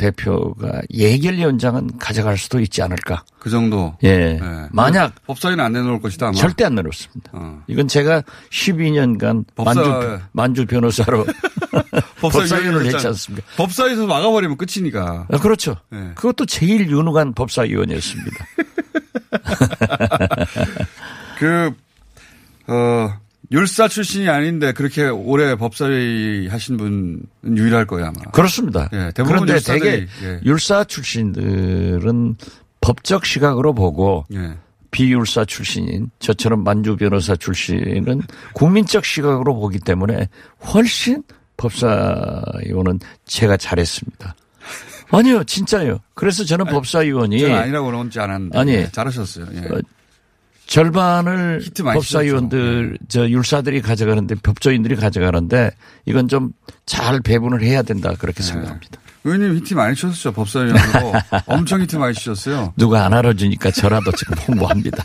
[0.00, 3.22] 대표가 예결위원장은 가져갈 수도 있지 않을까.
[3.38, 3.94] 그 정도.
[4.02, 4.08] 예.
[4.08, 4.40] 예.
[4.72, 6.28] 만약 법사위는 안 내놓을 것이다.
[6.28, 6.32] 아마.
[6.36, 7.30] 절대 안 내놓습니다.
[7.34, 7.62] 어.
[7.68, 11.26] 이건 제가 12년간 법사- 만주, 만주 변호사로
[12.20, 13.06] 법사위원을 했지.
[13.06, 13.46] 않습니까?
[13.56, 15.26] 법사위에서 막아버리면 끝이니까.
[15.30, 15.76] 아, 그렇죠.
[15.92, 16.12] 예.
[16.14, 18.46] 그것도 제일 유능한 법사위원이었습니다.
[21.38, 21.72] 그,
[22.66, 23.12] 어,
[23.52, 27.22] 율사 출신이 아닌데 그렇게 오래 법사위 하신 분은
[27.56, 28.30] 유일할 거예요, 아마.
[28.30, 28.88] 그렇습니다.
[28.92, 30.40] 예, 대부분 그런데 율사들이, 되게 예.
[30.44, 32.36] 율사 출신들은
[32.80, 34.56] 법적 시각으로 보고 예.
[34.92, 38.22] 비율사 출신인 저처럼 만주 변호사 출신은
[38.54, 40.28] 국민적 시각으로 보기 때문에
[40.72, 41.22] 훨씬
[41.56, 44.34] 법사위원은 제가 잘했습니다.
[45.12, 45.98] 아니요, 진짜요.
[46.14, 48.58] 그래서 저는 법사위원이 저는 아니라고 그러지 않았는데.
[48.58, 48.72] 아니.
[48.72, 49.46] 예, 잘하셨어요.
[49.54, 49.68] 예.
[50.70, 52.98] 어, 절반을 법사위원들, 네.
[53.08, 55.70] 저 율사들이 가져가는데 법조인들이 가져가는데
[56.06, 56.52] 이건 좀
[56.90, 58.16] 잘 배분을 해야 된다 네.
[58.18, 58.98] 그렇게 생각합니다.
[59.22, 61.12] 의원님 히트 많이 치셨죠, 법사위원으로.
[61.46, 62.74] 엄청 히트 많이 치셨어요.
[62.76, 65.04] 누가 안 알아주니까 저라도 지금 홍보합니다.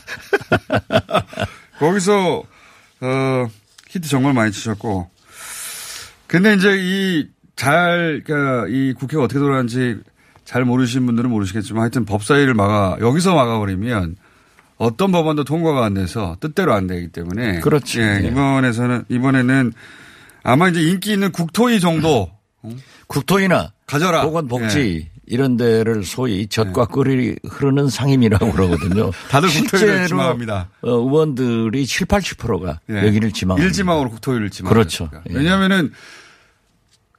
[1.77, 2.41] 거기서,
[3.01, 3.47] 어,
[3.89, 5.11] 히트 정말 많이 치셨고.
[6.25, 9.97] 근데 이제 이 잘, 그니까 이 국회가 어떻게 돌아가는지
[10.43, 14.15] 잘 모르시는 분들은 모르시겠지만 하여튼 법사위를 막아, 여기서 막아버리면
[14.77, 17.59] 어떤 법안도 통과가 안 돼서 뜻대로 안 되기 때문에.
[17.61, 18.01] 그렇죠.
[18.01, 18.27] 예, 네.
[18.27, 19.73] 이번에서는, 이번에는
[20.43, 22.29] 아마 이제 인기 있는 국토위 정도
[23.07, 24.23] 국토위나 가져라.
[24.23, 29.05] 보건복지 이런 데를 소위 젖과 꿀이 흐르는 상임이라고 그러거든요.
[29.05, 29.11] 네.
[29.29, 30.69] 다들 국토위를 지망합니다.
[30.81, 33.07] 어, 의원들이 7, 80%가 예.
[33.07, 33.65] 여기를 지망합니다.
[33.65, 34.71] 일지망으로 국토위를 지망.
[34.71, 35.09] 그렇죠.
[35.29, 35.33] 예.
[35.35, 35.91] 왜냐하면은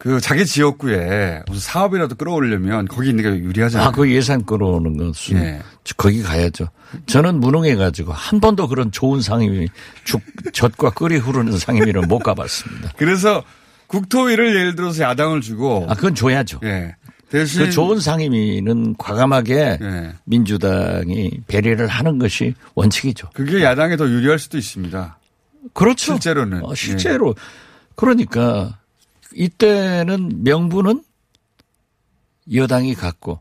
[0.06, 3.88] 그 자기 지역구에 무슨 사업이라도 끌어오려면 거기 있는 게 유리하잖아요.
[3.88, 5.60] 아, 그 예산 끌어오는 것은 예.
[5.96, 6.68] 거기 가야죠.
[7.06, 9.66] 저는 무능해 가지고 한 번도 그런 좋은 상임위,
[10.04, 12.92] 죽, 젖과 꿀이 흐르는 상임위를 못 가봤습니다.
[12.96, 13.42] 그래서
[13.88, 16.60] 국토위를 예를 들어서 야당을 주고 아, 그건 줘야죠.
[16.62, 16.94] 예.
[17.28, 20.12] 대신 그 좋은 상임위는 과감하게 예.
[20.22, 23.30] 민주당이 배려를 하는 것이 원칙이죠.
[23.34, 25.18] 그게 야당에 더 유리할 수도 있습니다.
[25.74, 26.12] 그렇죠.
[26.12, 26.64] 실제로는.
[26.64, 27.34] 어, 실제로.
[27.96, 28.78] 그러니까
[29.34, 31.02] 이때는 명분은
[32.52, 33.40] 여당이 갖고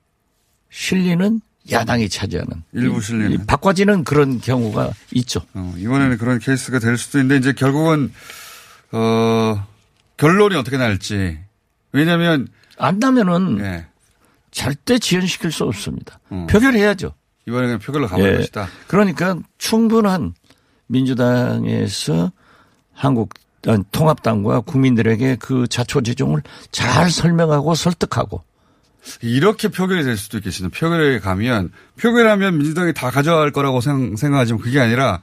[0.69, 2.63] 실리는 야당이 차지하는.
[2.73, 3.31] 일부 이- 실리는.
[3.31, 5.41] 이 바꿔지는 그런 경우가 있죠.
[5.53, 8.11] 어, 이번에는 그런 케이스가 될 수도 있는데 이제 결국은
[8.91, 9.65] 어
[10.17, 11.39] 결론이 어떻게 날지.
[11.91, 13.85] 왜냐하면 안 나면은 예.
[14.51, 16.19] 절대 지연시킬 수 없습니다.
[16.31, 16.45] 음.
[16.47, 17.13] 표결해야죠.
[17.47, 18.37] 이번에는 표결로 가볼 예.
[18.37, 18.67] 것이다.
[18.87, 20.33] 그러니까 충분한
[20.87, 22.31] 민주당에서
[22.93, 23.33] 한국
[23.91, 28.43] 통합당과 국민들에게 그 자초지종을 잘 설명하고 설득하고
[29.21, 30.77] 이렇게 표결이 될 수도 있겠습니다.
[30.77, 35.21] 표결에 가면 표결하면 민주당이 다 가져갈 거라고 생각하지만 그게 아니라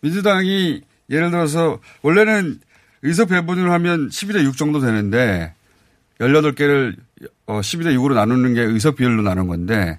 [0.00, 2.60] 민주당이 예를 들어서 원래는
[3.02, 5.54] 의석 배분을 하면 12대 6 정도 되는데
[6.18, 6.96] 18개를
[7.46, 9.98] 12대 어, 6으로 나누는 게 의석 비율로 나눈 건데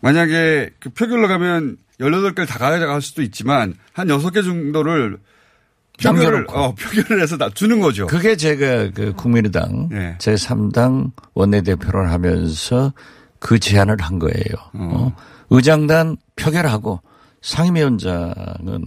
[0.00, 5.18] 만약에 그 표결로 가면 18개를 다 가져갈 수도 있지만 한 6개 정도를
[6.02, 8.06] 표결을, 어, 표결을 해서 주는 거죠.
[8.06, 10.16] 그게 제가 그 국민의당 네.
[10.18, 12.92] 제 3당 원내대표를 하면서
[13.38, 14.54] 그 제안을 한 거예요.
[14.74, 14.90] 어.
[14.92, 15.16] 어.
[15.50, 17.00] 의장단 표결하고
[17.42, 18.84] 상임위원장은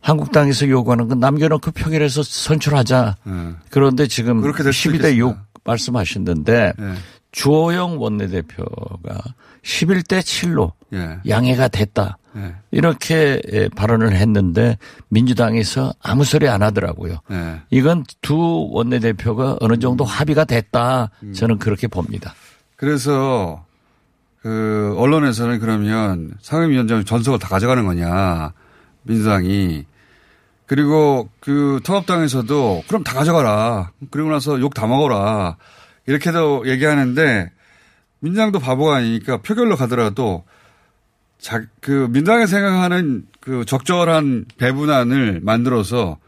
[0.00, 3.16] 한국당에서 요구하는 건 남겨놓고 표결해서 선출하자.
[3.24, 3.32] 네.
[3.70, 6.94] 그런데 지금 12대 6 말씀하셨는데 네.
[7.32, 9.20] 주호영 원내대표가
[9.62, 11.18] 11대 7로 예.
[11.28, 12.18] 양해가 됐다.
[12.36, 12.54] 예.
[12.70, 17.18] 이렇게 예, 발언을 했는데 민주당에서 아무 소리 안 하더라고요.
[17.30, 17.60] 예.
[17.70, 21.10] 이건 두 원내대표가 어느 정도 합의가 됐다.
[21.22, 21.32] 음.
[21.32, 22.34] 저는 그렇게 봅니다.
[22.76, 23.64] 그래서
[24.42, 28.52] 그 언론에서는 그러면 상임위원장 전석을 다 가져가는 거냐
[29.02, 29.84] 민주당이
[30.66, 33.90] 그리고 그 통합당에서도 그럼 다 가져가라.
[34.10, 35.56] 그리고 나서 욕 다 먹어라.
[36.10, 37.50] 이렇게도 얘기하는데
[38.18, 40.44] 민주당도 바보가 아니니까 표결로 가더라도
[41.38, 46.18] 자, 그 민주당이 생각하는 그 적절한 배분안을 만들어서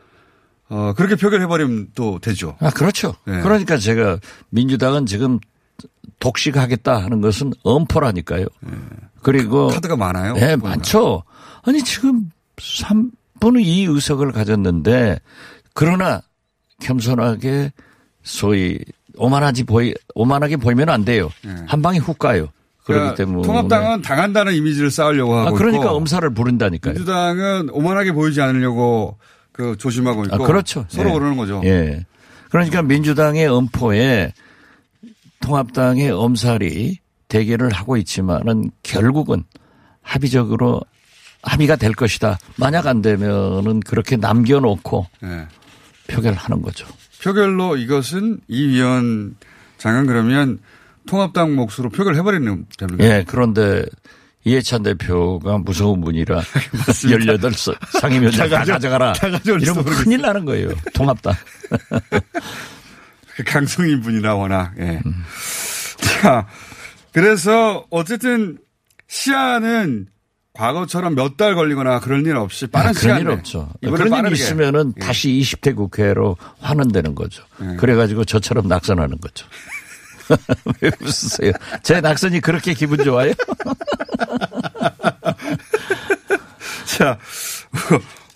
[0.69, 2.57] 어, 그렇게 표결해버리면 또 되죠.
[2.61, 3.15] 아, 그렇죠.
[3.27, 3.43] 네.
[3.43, 4.19] 그러니까 제가
[4.51, 5.39] 민주당은 지금
[6.19, 8.47] 독식하겠다 하는 것은 엄포라니까요.
[8.61, 8.73] 네.
[9.21, 9.67] 그리고.
[9.67, 10.33] 카드가 많아요?
[10.35, 11.25] 네, 많죠.
[11.63, 15.19] 아니, 지금 3분의 2 의석을 가졌는데,
[15.75, 16.23] 그러나
[16.81, 17.73] 겸손하게
[18.23, 18.79] 소위
[19.17, 21.31] 오만하지 보이, 오만하게 보이면 안 돼요.
[21.45, 21.55] 네.
[21.67, 22.49] 한 방에 훅 가요.
[22.85, 23.47] 그렇기 그러니까 때문에.
[23.47, 26.95] 통합당은 당한다는 이미지를 쌓으려고 하고 아, 그러니까 있고 엄살을 부른다니까요.
[26.95, 29.19] 민주당은 오만하게 보이지 않으려고
[29.53, 30.35] 그 조심하고 있고.
[30.35, 30.85] 아, 그렇죠.
[30.89, 31.13] 서로 예.
[31.13, 31.61] 그러는 거죠.
[31.65, 32.05] 예.
[32.51, 34.33] 그러니까 민주당의 엄포에
[35.41, 36.99] 통합당의 엄살이
[37.29, 39.45] 대결을 하고 있지만은 결국은
[40.03, 40.83] 합의적으로
[41.43, 42.39] 합의가 될 것이다.
[42.57, 45.47] 만약 안 되면은 그렇게 남겨놓고 예.
[46.09, 46.87] 표결하는 거죠.
[47.23, 50.59] 표결로 이것은 이 위원장은 그러면
[51.07, 53.05] 통합당 몫으로 표결 해버리는 됩니다.
[53.05, 53.85] 예, 그런데
[54.45, 56.43] 이해찬 대표가 무서운 분이라
[56.93, 57.53] 18
[58.01, 59.13] 상임위원장 다, 다 가져가라.
[59.13, 60.71] 다 이러면 큰일 나는 거예요.
[60.95, 61.35] 통합당.
[63.37, 64.73] 그 강성인 분이라 워낙.
[64.79, 65.01] 예.
[65.05, 65.25] 음.
[65.97, 66.47] 자,
[67.13, 68.59] 그래서 어쨌든
[69.09, 70.07] 시한은
[70.55, 73.71] 과거처럼 몇 달 걸리거나 그럴 일 없이 빠른 아, 시간에 그런 일 없죠.
[73.81, 75.01] 그런 일 있으면은 예.
[75.01, 77.43] 다시 20대 국회로 환원되는 거죠.
[77.63, 77.77] 예.
[77.77, 79.47] 그래가지고 저처럼 낙선하는 거죠.
[80.83, 81.53] 왜 웃으세요?
[81.83, 83.33] 제 낙선이 그렇게 기분 좋아요?
[86.87, 87.19] 자,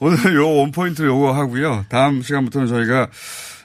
[0.00, 1.84] 오늘 요 원포인트 요거 하고요.
[1.90, 3.08] 다음 시간부터는 저희가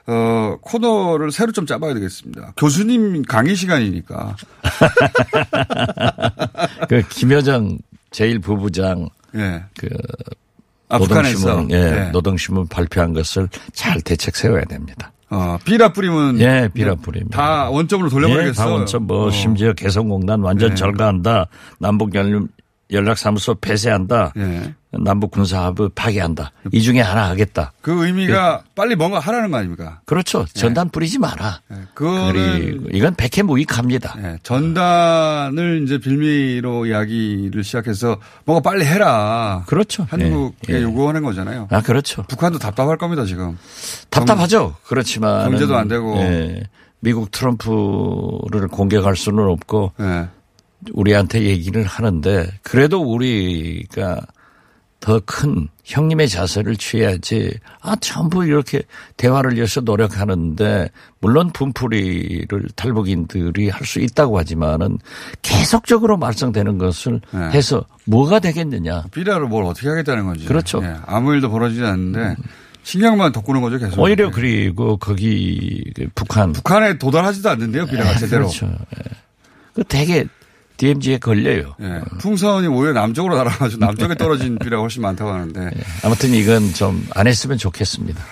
[0.07, 2.53] 어, 코너를 새로 좀 짜봐야 되겠습니다.
[2.57, 4.35] 교수님 강의 시간이니까.
[6.89, 7.77] 그 김여정
[8.11, 9.63] 제1부부장 예.
[9.77, 9.87] 그
[10.89, 12.09] 아, 노동신문, 예, 예.
[12.11, 15.13] 노동신문 발표한 것을 잘 대책 세워야 됩니다.
[15.29, 16.41] 어, 비라 뿌리면.
[16.41, 17.29] 예, 비라 뿌리면.
[17.29, 18.49] 다 원점으로 돌려버리겠어.
[18.49, 19.31] 예, 다 원점, 뭐, 어.
[19.31, 20.75] 심지어 개성공단 완전 네.
[20.75, 21.47] 절가한다.
[21.79, 22.49] 남북 연
[22.99, 24.33] 락사무소 폐쇄한다.
[24.35, 24.73] 네.
[24.91, 26.51] 남북 군사합의 파괴한다.
[26.73, 27.71] 이 중에 하나 하겠다.
[27.81, 28.71] 그 의미가 네.
[28.75, 30.01] 빨리 뭔가 하라는 거 아닙니까?
[30.05, 30.41] 그렇죠.
[30.41, 30.59] 예.
[30.59, 31.61] 전단 뿌리지 마라.
[31.69, 31.77] 네.
[31.93, 34.15] 그리고 이건 백해무익합니다.
[34.21, 34.37] 네.
[34.43, 39.63] 전단을 이제 빌미로 이야기를 시작해서 뭔가 빨리 해라.
[39.67, 40.05] 그렇죠.
[40.09, 41.69] 한국에 요구하는 거잖아요.
[41.71, 42.23] 아 그렇죠.
[42.23, 43.57] 북한도 답답할 겁니다 지금.
[44.09, 44.75] 답답하죠.
[44.85, 46.17] 그렇지만 경제도 안 되고.
[47.03, 49.93] 미국 트럼프를 공격할 수는 없고
[50.93, 54.21] 우리한테 얘기를 하는데 그래도 우리가
[54.99, 57.51] 더 큰 형님의 자세를 취해야지.
[57.81, 58.83] 아 전부 이렇게
[59.17, 60.89] 대화를 위해서 노력하는데
[61.19, 64.99] 물론 분풀이를 탈북인들이 할 수 있다고 하지만은
[65.41, 67.39] 계속적으로 말썽되는 것을 네.
[67.49, 69.05] 해서 뭐가 되겠느냐.
[69.11, 70.45] 비라로 뭘 어떻게 하겠다는 건지.
[70.45, 70.79] 그렇죠.
[70.81, 70.93] 네.
[71.07, 72.35] 아무 일도 벌어지지 않는데
[72.83, 73.99] 신경만 덮고는 거죠 계속.
[73.99, 76.51] 오히려 그리고 거기 그 북한.
[76.53, 78.43] 북한에 도달하지도 않는데요 비라가 네, 제대로.
[78.43, 78.67] 그렇죠.
[78.67, 79.03] 네.
[79.73, 80.25] 그 되게
[80.81, 81.75] DMZ에 걸려요.
[81.77, 82.01] 네.
[82.19, 85.59] 풍선이 오히려 남쪽으로 날아가지고 남쪽에 떨어진 비가 훨씬 많다고 하는데.
[85.59, 85.71] 네.
[86.03, 88.23] 아무튼 이건 좀 안 했으면 좋겠습니다.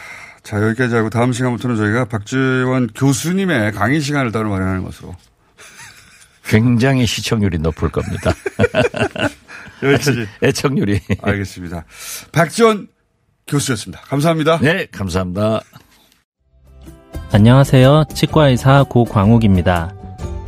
[0.42, 5.16] 자, 여기까지 하고 다음 시간부터는 저희가 박지원 교수님의 강의 시간을 따로 마련하는 것으로.
[6.46, 8.34] 굉장히 시청률이 높을 겁니다.
[9.84, 10.28] 여기까지.
[10.42, 11.02] 애청률이.
[11.22, 11.86] 알겠습니다.
[12.32, 12.88] 박지원
[13.48, 14.02] 교수였습니다.
[14.08, 14.58] 감사합니다.
[14.60, 15.62] 네, 감사합니다.
[17.32, 18.06] 안녕하세요.
[18.16, 19.99] 치과의사 고광욱입니다.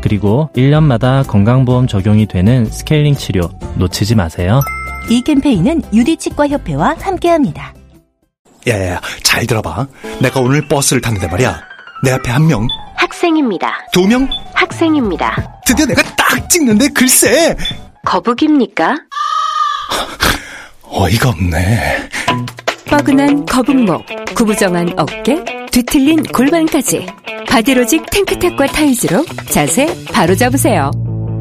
[0.00, 4.60] 그리고 1년마다 건강보험 적용이 되는 스케일링 치료 놓치지 마세요.
[5.10, 7.74] 이 캠페인은 유디치과협회와 함께합니다.
[8.66, 9.86] 야야야, 잘 들어봐.
[10.20, 11.60] 내가 오늘 버스를 탔는데 말이야.
[12.04, 13.72] 내 앞에 한 명, 학생입니다.
[13.92, 15.60] 두 명, 학생입니다.
[15.66, 17.56] 드디어 내가 딱 찍는데 글쎄.
[18.04, 18.96] 거북입니까?
[20.84, 22.08] 어이가 없네.
[22.90, 27.06] 뻐근한 거북목, 구부정한 어깨, 뒤틀린 골반까지
[27.46, 30.90] 바디로직 탱크탑과 타이즈로 자세 바로 잡으세요.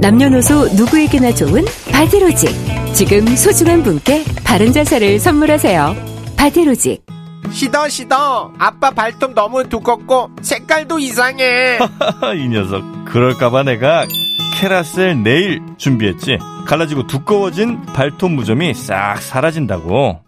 [0.02, 2.50] 남녀노소 누구에게나 좋은 바디로직.
[2.94, 5.96] 지금 소중한 분께 바른 자세를 선물하세요.
[6.38, 7.06] 바디로직.
[7.50, 11.80] 시더 시더 아빠 발톱 너무 두껍고 색깔도 이상해
[12.36, 14.06] 이 녀석 그럴까봐 내가
[14.56, 20.27] 캐라셀 네일 준비했지 갈라지고 두꺼워진 발톱 무좀이 싹 사라진다고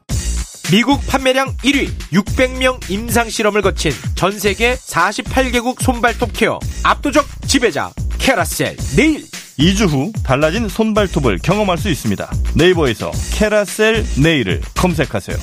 [0.71, 8.77] 미국 판매량 1위 600명 임상 실험을 거친 전 세계 48개국 손발톱 케어 압도적 지배자 캐라셀
[8.95, 9.25] 네일
[9.58, 15.38] 2주 후 달라진 손발톱을 경험할 수 있습니다 네이버에서 캐라셀 네일을 검색하세요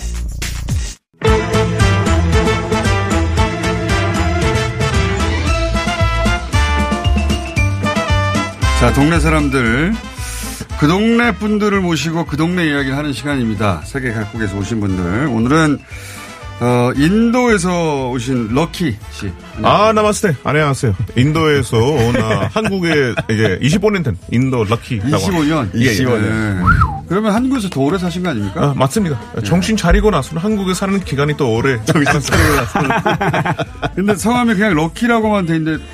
[8.78, 9.94] 자, 동네 사람들.
[10.78, 13.80] 그 동네 분들을 모시고 그 동네 이야기를 하는 시간입니다.
[13.84, 15.26] 세계 각국에서 오신 분들.
[15.28, 15.78] 오늘은,
[16.60, 19.32] 어, 인도에서 오신 럭키 씨.
[19.62, 20.36] 아, 나마스테.
[20.44, 20.94] 안녕하세요.
[21.16, 25.16] 인도에서 온 아, 한국에 이제 25년 된 인도 럭키라고.
[25.16, 25.70] 25년?
[25.76, 25.92] 예, 예.
[25.92, 26.62] 25년.
[27.08, 28.60] 그러면 한국에서 더 오래 사신 거 아닙니까?
[28.70, 29.18] 아, 맞습니다.
[29.44, 31.78] 정신 차리고 나서는 한국에 사는 기간이 또 오래.
[31.86, 32.90] 정신 차리고 나서는.
[33.96, 35.88] 근데 성함이 그냥 럭키라고만 돼 있는데 그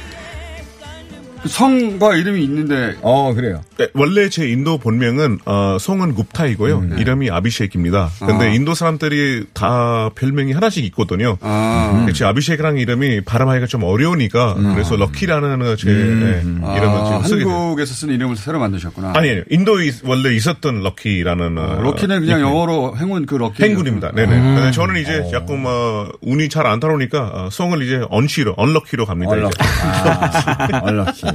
[1.46, 2.96] 성과 이름이 있는데.
[3.02, 3.62] 어, 그래요.
[3.78, 6.78] 네, 원래 제 인도 본명은 어, 성은 굽타이고요.
[6.78, 7.00] 음, 네.
[7.02, 8.11] 이름이 아비셰이크입니다.
[8.20, 8.48] 근데 아.
[8.48, 11.37] 인도 사람들이 다 별명이 하나씩 있거든요.
[11.40, 12.07] 아.
[12.14, 16.61] 제 아비셰이크라는 이름이 발음하기가 좀 어려우니까 그래서 럭키라는 제 음.
[16.64, 17.44] 네, 이름을 아, 지금 쓰게.
[17.44, 19.12] 한국에서 쓰는 이름을 새로 만드셨구나.
[19.16, 19.42] 아니, 아니요.
[19.50, 21.59] 인도에 있- 원래 있었던 럭키라는.
[21.59, 22.40] 어, 럭키는 그냥 닉네임.
[22.42, 23.62] 영어로 행운 그 럭키.
[23.62, 24.12] 행군입니다.
[24.12, 24.33] 네네.
[24.37, 24.55] 음.
[24.57, 29.33] 근데 저는 이제 약간 뭐 운이 잘 안 타오니까 어, 성을 이제 언시로, 언럭키로 갑니다.
[29.33, 29.57] 언럭키.
[29.59, 30.76] 이제.
[30.83, 31.26] 언럭키.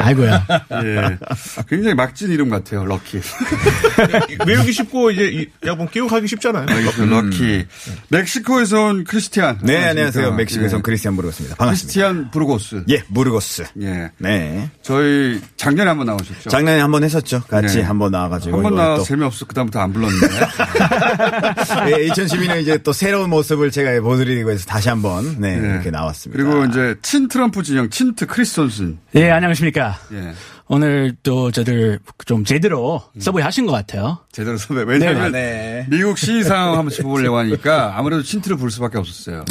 [0.00, 0.46] 아이고야.
[0.84, 1.18] 예.
[1.68, 3.20] 굉장히 막진 이름 같아요, 럭키.
[4.46, 6.66] 외우기 쉽고 이제 이- 약간 기억하기 쉽잖아요.
[6.68, 7.20] 알겠습니다.
[7.20, 7.66] 럭키.
[8.08, 9.58] 멕시코에서 온 크리스티안.
[9.62, 10.26] 네, 안녕하세요.
[10.28, 10.36] 안녕하십니까?
[10.36, 10.80] 멕시코에서 예.
[10.82, 11.82] 크리스티안 부르고습니다 반갑습니다.
[11.92, 12.84] 크리스티안 부르고스.
[12.90, 13.64] 예, 무르고스.
[13.82, 14.10] 예.
[14.18, 14.70] 네.
[14.82, 16.50] 저희 작년에 한번 나오셨죠?
[16.50, 17.42] 작년에 한 번 했었죠.
[17.48, 17.82] 같이 네.
[17.82, 18.56] 한번 나와가지고.
[18.56, 19.46] 한 번 나와서 또 재미없어.
[19.46, 20.26] 그다음부터 안 불렀는데.
[21.88, 25.68] 예, 2012년 이제 또 새로운 모습을 제가 보여드리기 위해서 다시 한번 네, 네.
[25.68, 26.42] 이렇게 나왔습니다.
[26.42, 28.98] 그리고 이제 친 트럼프 진영 친트 크리스 존슨.
[29.14, 29.98] 예, 안녕하십니까.
[30.12, 30.32] 예.
[30.68, 34.18] 오늘 또 저를 좀 제대로 섭외하신 것 같아요.
[34.32, 34.84] 제대로 섭외.
[34.84, 35.86] 왜냐하면 네.
[35.90, 39.44] 미국 시상을 한번 짚어보려고 하니까 아무래도 친트를 부를 수밖에 없었어요.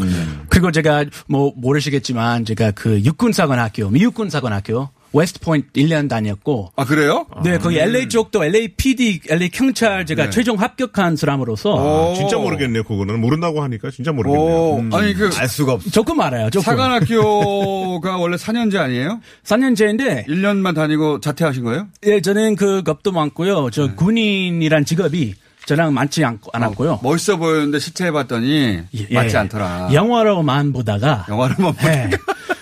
[0.49, 6.71] 그리고 제가 뭐 모르시겠지만 제가 그 육군사관학교, 미육군사관학교 웨스트 포인트 1년 다녔고.
[6.75, 7.25] 아, 그래요?
[7.43, 10.29] 네, 거기 LA 쪽도 LAPD, LA 경찰 제가 네.
[10.29, 12.11] 최종 합격한 사람으로서.
[12.11, 12.83] 아, 진짜 모르겠네요.
[12.83, 14.75] 그거는 모른다고 하니까 진짜 모르겠네요.
[14.77, 14.93] 음.
[14.93, 15.29] 아니, 그.
[15.37, 15.89] 알 수가 없어.
[15.89, 16.63] 조금 알아요, 조금.
[16.63, 19.19] 사관학교가 원래 4년제 아니에요?
[19.43, 20.27] 4년제인데.
[20.27, 21.87] 1년만 다니고 자퇴하신 거예요?
[22.05, 23.69] 예, 저는 그 겁도 많고요.
[23.71, 25.33] 저 군인이란 직업이
[25.71, 26.99] 저랑 많지 않, 않았고요.
[27.01, 29.13] 멋있어 보였는데 실제 해봤더니 예.
[29.15, 29.89] 맞지 않더라.
[29.93, 31.25] 영화로만 보다가.
[31.29, 32.09] 영화로만 예.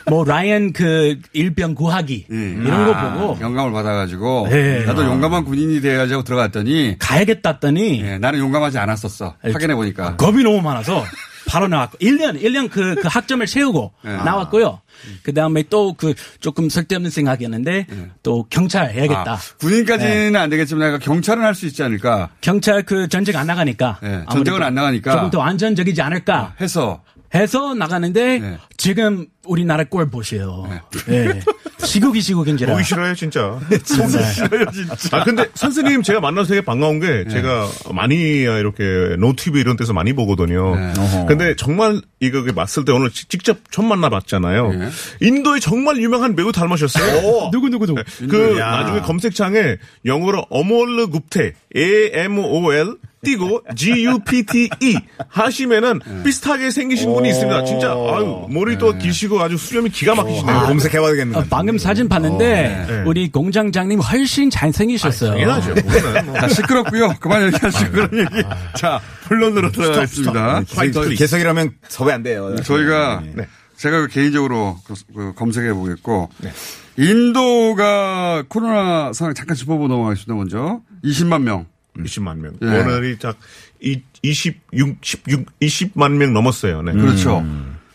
[0.07, 4.85] 뭐 라이언 그 일병 구하기 이런 거 아, 보고 영감을 받아가지고 네.
[4.85, 9.35] 나도 용감한 군인이 돼야지 하고 들어갔더니 가야겠다 했더니 예, 나는 용감하지 않았었어.
[9.41, 10.15] 확인해 보니까.
[10.17, 11.03] 겁이 너무 많아서
[11.49, 14.15] 바로 나왔고 1년 1년 그, 그 학점을 세우고 네.
[14.17, 14.81] 나왔고요.
[15.23, 17.87] 그 다음에 또 그 조금 쓸데없는 생각이었는데
[18.23, 19.33] 또 경찰 해야겠다.
[19.33, 22.29] 아, 군인까지는 안 되겠지만 내가 경찰은 할 수 있지 않을까.
[22.41, 25.11] 경찰 그 전쟁 안 나가니까 예, 아무래도 전쟁은 안 나가니까.
[25.11, 27.01] 조금 더 안전적이지 않을까 해서
[27.35, 28.57] 해서 나가는데 네.
[28.77, 30.67] 지금 우리나라 꼴 보세요.
[31.09, 31.39] 예.
[31.79, 32.73] 시국이 시국인지라.
[32.73, 33.59] 보기 싫어요, 진짜.
[33.85, 34.33] 정말.
[34.33, 35.17] 싫어요, 진짜.
[35.17, 40.13] 아, 근데 선생님 제가 만나서 되게 반가운 게 제가 많이 이렇게 노티비 이런 데서 많이
[40.13, 40.73] 보거든요.
[41.27, 44.71] 근데 정말 이거 봤을 때 오늘 직- 직접 처음 만나봤잖아요.
[45.21, 47.49] 인도에 정말 유명한 배우 닮으셨어요.
[47.53, 48.03] 누구 누구 누구?
[48.29, 48.69] 그 야.
[48.71, 54.95] 나중에 검색창에 영어로 어몰르 굽테 A M O L 띄고 G U P T E
[55.27, 57.63] 하시면은 비슷하게 생기신 분이 있습니다.
[57.65, 60.55] 진짜 아유 머리도 기시고 아주 수염이 기가 막히시네요.
[60.55, 61.37] 아, 검색해봐야겠네요.
[61.39, 63.03] 어, 방금 사진 봤는데 네.
[63.05, 65.31] 우리 공장장님 훨씬 잘생기셨어요.
[65.31, 65.75] 당연하죠.
[65.75, 66.39] 그거는 뭐.
[66.39, 67.15] 자, 시끄럽고요.
[67.19, 68.47] 그만 얘기하시고 그런 얘기.
[68.75, 70.63] 자, 본론으로 들어가겠습니다.
[71.17, 72.55] 계속이라면 섭외 안 돼요.
[72.63, 73.45] 저희가 네.
[73.77, 74.77] 제가 개인적으로
[75.15, 76.29] 그 검색해 보겠고
[76.97, 80.33] 인도가 코로나 상황 잠깐 짚어보고 넘어가겠습니다.
[80.33, 81.65] 먼저 20만 명.
[81.97, 82.53] 20만 명.
[82.61, 82.65] 예.
[82.65, 83.37] 오늘이 딱
[83.81, 86.81] 이- 26, 16, 20만 명 넘었어요.
[86.81, 86.91] 네.
[86.93, 87.41] 그렇죠.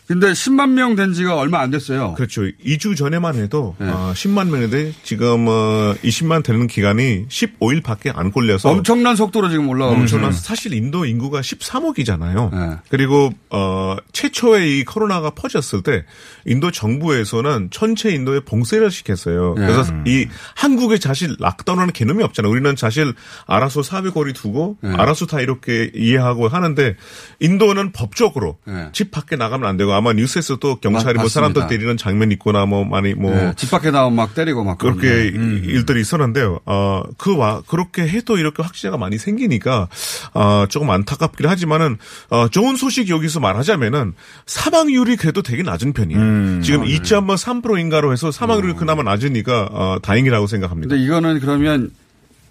[0.07, 2.13] 근데 10만 명 된 지가 얼마 안 됐어요.
[2.15, 2.43] 그렇죠.
[2.43, 9.17] 2주 전에만 해도 어, 10만 명인데 지금 어, 20만 되는 기간이 15일밖에 안 걸려서 엄청난
[9.17, 10.43] 속도로 지금 올라가고 엄청난 있어요.
[10.43, 12.51] 사실 인도 인구가 13억이잖아요.
[12.55, 12.77] 네.
[12.91, 16.05] 그리고 어 최초에 이 코로나가 퍼졌을 때
[16.45, 19.55] 인도 정부에서는 전체 인도에 봉쇄를 시켰어요.
[19.57, 19.67] 네.
[19.67, 20.05] 그래서 음.
[20.07, 22.53] 이 한국에 사실 락다운하는 개념이 없잖아요.
[22.53, 23.15] 우리는 사실
[23.47, 24.91] 알아서 사회거리 두고 네.
[24.97, 26.95] 알아서 다 이렇게 이해하고 하는데
[27.41, 28.91] 인도는 법적으로 네.
[28.93, 31.67] 집 밖에 나가면 안 되고 아마 뉴스에서도 경찰이 맞- 뭐 사람들.
[31.69, 35.67] 때리는 장면 있거나 뭐 많이 뭐 네, 집 밖에 나오면 막 때리고 막 그렇게 그러는데.
[35.73, 36.61] 일들이 있었는데요.
[36.67, 39.89] 어, 그, 와, 그렇게 해도 이렇게 확진자가 많이 생기니까,
[40.35, 41.97] 어, 조금 안타깝긴 하지만은,
[42.31, 44.15] 어, 좋은 소식 여기서 말하자면은,
[44.47, 46.63] 사망률이 그래도 되게 낮은 편이에요.
[46.63, 46.97] 지금 아, 네.
[46.99, 50.91] 2.3%인가로 해서 사망률이 그나마 낮으니까, 어, 다행이라고 생각합니다.
[50.95, 51.91] 근데 이거는 그러면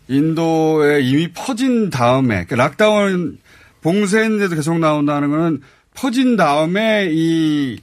[0.07, 3.37] 인도에 이미 퍼진 다음에 그러니까 락다운
[3.81, 5.61] 봉쇄인데도 계속 나온다는 거는
[5.95, 7.79] 퍼진 다음에 이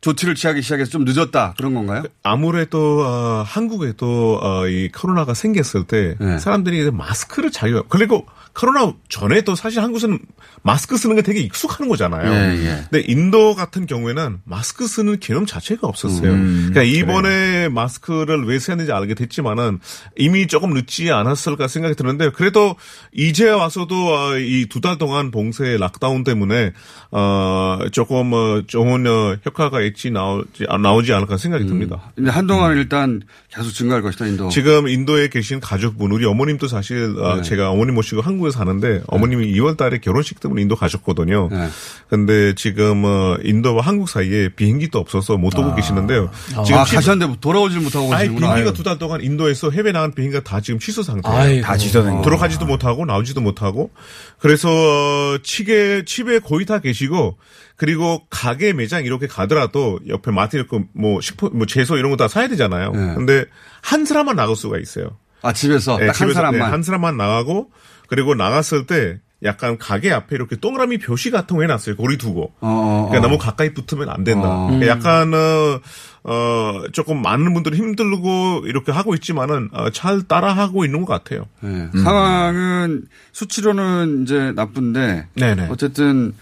[0.00, 2.04] 조치를 취하기 시작해서 좀 늦었다 그런 건가요?
[2.22, 6.38] 아무래도 어, 한국에도 어, 이 코로나가 생겼을 때 네.
[6.38, 8.26] 사람들이 마스크를 자유 그리고
[8.58, 10.18] 코로나 전에도 사실 한국에서는
[10.62, 12.32] 마스크 쓰는 게 되게 익숙한 거잖아요.
[12.32, 12.84] 예, 예.
[12.90, 16.32] 근데 인도 같은 경우에는 마스크 쓰는 개념 자체가 없었어요.
[16.32, 19.78] 음, 그러니까 이번에 마스크를 왜 쓰는지 알게 됐지만은
[20.16, 22.74] 이미 조금 늦지 않았을까 생각이 드는데 그래도
[23.12, 26.72] 이제 와서도 어, 이두 달 동안 봉쇄 락다운 때문에
[27.12, 32.10] 어 조금 어, 좋은 어, 효과가 있지 나오지 아, 나오지 않을까 생각이 듭니다.
[32.16, 33.22] 근데 한동안 일단
[33.54, 34.48] 계속 증가할 것이다 인도.
[34.48, 37.42] 지금 인도에 계신 가족분 우리 어머님도 사실 어, 네.
[37.42, 41.48] 제가 어머님 모시고 한국에 사는데 어머님이 2월 달에 결혼식 때문에 인도 가셨거든요.
[41.50, 41.68] 네.
[42.08, 46.30] 근데 지금 어, 인도와 한국 사이에 비행기도 없어서 못 오고 계시는데요.
[46.56, 48.46] 아, 가셨는데 돌아오질 못하고 아예 계시구나.
[48.48, 48.76] 비행기가 아유.
[48.76, 51.62] 두달 동안 인도에서 해외 나간 비행기가 다 지금 취소 상태예요.
[51.62, 52.24] 다 취소된 거예요.
[52.24, 53.90] 들어가지도 못하고 나오지도 못하고
[54.38, 57.36] 그래서 어, 집에 집에 거의 다 계시고
[57.76, 62.26] 그리고 가게 매장 이렇게 가더라도 옆에 마트 이렇게 뭐 식품 뭐 채소 이런 거 다
[62.26, 62.90] 사야 되잖아요.
[62.90, 63.14] 네.
[63.14, 63.44] 근데
[63.80, 65.16] 한 사람만 나갈 수가 있어요.
[65.42, 66.58] 아 집에서 네, 딱한 집에서, 사람만.
[66.60, 67.70] 네, 한 사람만 나가고
[68.08, 71.94] 그리고 나갔을 때 약간 가게 앞에 이렇게 동그라미 표시 같은 거 해놨어요.
[71.94, 72.52] 고리 두고.
[72.60, 73.30] 어, 그러니까 어.
[73.30, 74.48] 너무 가까이 붙으면 안 된다.
[74.48, 74.66] 어.
[74.66, 75.80] 그러니까 약간 어,
[76.24, 81.46] 어 조금 많은 분들이 힘들고 이렇게 하고 있지만은 어, 잘 따라하고 있는 것 같아요.
[81.60, 81.88] 네.
[82.02, 85.68] 상황은 수치로는 이제 나쁜데 네네.
[85.70, 86.34] 어쨌든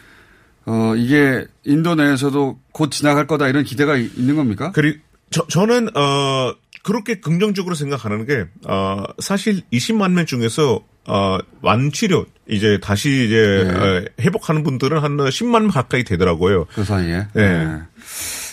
[0.65, 4.73] 어 이게 인도 내에서도 곧 지나갈 거다 이런 기대가 이- 있는 겁니까?
[4.73, 5.01] 그리
[5.31, 6.55] 저 저는 어
[6.87, 13.75] 그렇게 긍정적으로 생각하는 게 어 사실 20만 명 중에서 어 완치료 이제 다시 이제 네.
[13.75, 16.67] 어, 회복하는 분들은 한 10만 명 가까이 되더라고요.
[16.73, 17.27] 그 사이에.
[17.35, 17.65] 네.
[17.65, 17.79] 네.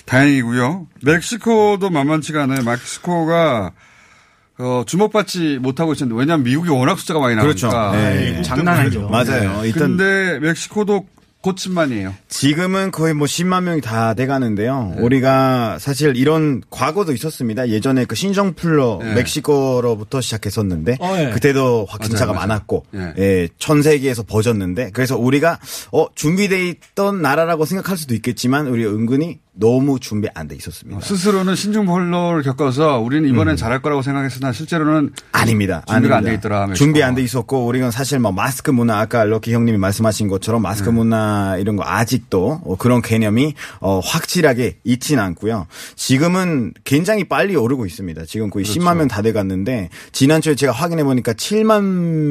[0.05, 0.87] 다행이고요.
[1.03, 2.63] 멕시코도 만만치가 않아요.
[2.63, 3.71] 멕시코가
[4.59, 7.91] 어, 주목받지 못하고 있었는데 왜냐하면 미국이 워낙 숫자가 많이 나오니까.
[7.91, 7.97] 그렇죠.
[7.97, 8.41] 네.
[8.43, 9.07] 장난 아니죠.
[9.09, 9.61] 맞아요.
[9.65, 11.07] 일단- 근데 멕시코도
[11.43, 12.15] 고침만이에요.
[12.29, 14.95] 지금은 거의 뭐 10만 명이 다 돼가는데요.
[14.97, 17.67] 우리가 사실 이런 과거도 있었습니다.
[17.67, 19.13] 예전에 그 신종플루 네.
[19.15, 21.31] 멕시코로부터 시작했었는데 어, 예.
[21.31, 22.47] 그때도 확진자가 맞아요, 맞아요.
[22.47, 23.13] 많았고 예.
[23.17, 25.59] 예, 전 세계에서 버졌는데 그래서 우리가
[25.91, 30.99] 어 준비돼 있던 나라라고 생각할 수도 있겠지만 우리 은근히 너무 준비 안 돼 있었습니다.
[31.01, 35.83] 스스로는 신종플루를 겪어서 우리는 이번엔 잘할 거라고 생각했으나 실제로는 아닙니다.
[35.87, 36.17] 준비가.
[36.17, 36.73] 안 돼 있더라.
[36.73, 40.89] 준비 안 돼 있었고 우리는 사실 뭐 마스크 문화 아까 럭키 형님이 말씀하신 것처럼 마스크
[40.89, 40.95] 네.
[40.95, 45.67] 문화 이런 거 아직도 어, 그런 개념이 어, 확실하게 있지는 않고요.
[45.95, 48.25] 지금은 굉장히 빨리 오르고 있습니다.
[48.25, 48.79] 지금 거의 그렇죠.
[48.81, 51.83] 10만 명 다 돼갔는데 지난주에 제가 확인해 보니까 7만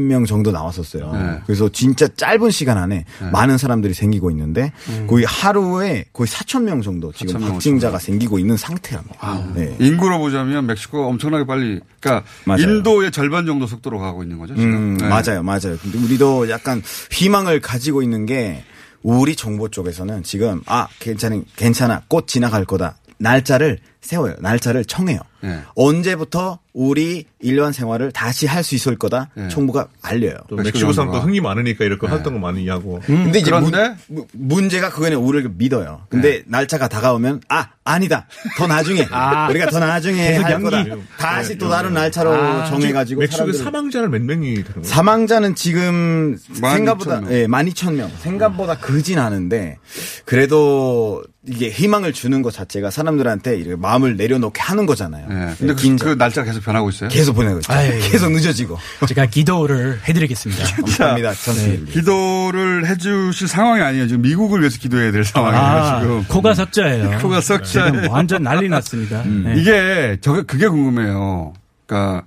[0.09, 1.13] 명 정도 나왔었어요.
[1.13, 1.39] 네.
[1.47, 4.73] 그래서 진짜 짧은 시간 안에 많은 사람들이 생기고 있는데
[5.07, 9.53] 거의 하루에 거의 4천 명 정도 지금 4천 명, 확진자가 생기고 있는 상태랍니다.
[9.55, 9.77] 네.
[9.79, 12.63] 인구로 보자면 멕시코가 엄청나게 빨리 그러니까 맞아요.
[12.63, 14.55] 인도의 절반 정도 속도로 가고 있는 거죠.
[14.55, 14.73] 지금.
[14.73, 15.09] 음, 네.
[15.09, 15.77] 맞아요, 맞아요.
[15.81, 18.65] 근데 우리도 약간 희망을 가지고 있는 게
[19.03, 24.35] 우리 정보 쪽에서는 지금 아 괜찮은 괜찮아 꽃 지나갈 거다 날짜를 세워요.
[24.41, 25.21] 날짜를 정해요.
[25.43, 25.61] 네.
[25.75, 29.49] 언제부터 우리 일반 생활을 다시 할 수 있을 거다 네.
[29.49, 30.37] 정부가 알려요.
[30.49, 33.01] 또 멕시코 사람도 흥이 많으니까 이렇게 활동을 많이 하고.
[33.05, 33.97] 근데 이제 그런데?
[34.09, 36.03] 문, 문제가 그거는 우리를 믿어요.
[36.09, 38.27] 근데 날짜가 다가오면 아 아니다
[38.57, 39.49] 더 나중에 아.
[39.51, 40.65] 우리가 더 나중에 할 연기.
[40.71, 40.85] 거다.
[41.19, 42.67] 다시 또 다른 날짜로 아.
[42.67, 44.85] 정해가지고 사람들을- 사망자는 몇 명이 되는 거예요?
[44.85, 47.33] 사망자는 지금 12,000 생각보다 명.
[47.33, 48.11] 예, 12,000명.
[48.21, 49.79] 생각보다 그진 않은데
[50.25, 55.27] 그래도 이게 희망을 주는 것 자체가 사람들한테 이렇게 마음을 내려놓게 하는 거잖아요.
[55.29, 55.55] 예.
[55.59, 57.09] 근데 그, 그 날짜 계속 변하고 있어요?
[57.09, 57.73] 계속 보내고 있죠.
[57.73, 58.79] 아유, 계속 늦어지고.
[59.09, 60.65] 제가 기도를 해드리겠습니다.
[60.77, 61.35] 감사합니다.
[61.35, 61.87] 전수님.
[61.87, 64.07] 기도를 해주실 상황이 아니에요.
[64.07, 65.63] 지금 미국을 위해서 기도해야 될 상황이에요.
[65.65, 66.25] 아, 지금.
[66.29, 67.19] 코가 석자예요.
[67.23, 67.41] 코가.
[67.41, 69.25] 지금 완전 난리 났습니다.
[69.25, 69.55] 네.
[69.57, 71.55] 이게 저 그게 궁금해요.
[71.87, 72.25] 그러니까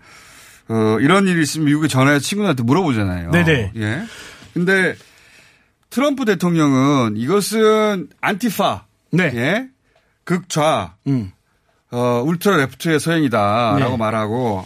[0.68, 3.32] 어, 이런 일이 있으면 미국에 전화해 친구들한테 물어보잖아요.
[3.32, 3.72] 네네.
[3.78, 4.04] 예.
[4.54, 4.96] 근데
[5.90, 8.84] 트럼프 대통령은 이것은 안티파.
[9.16, 9.32] 네.
[9.36, 9.68] 예.
[10.24, 10.96] 극좌.
[11.08, 11.32] 음.
[11.92, 13.98] 어, 울트라 레프트의 소행이다라고 네.
[13.98, 14.66] 말하고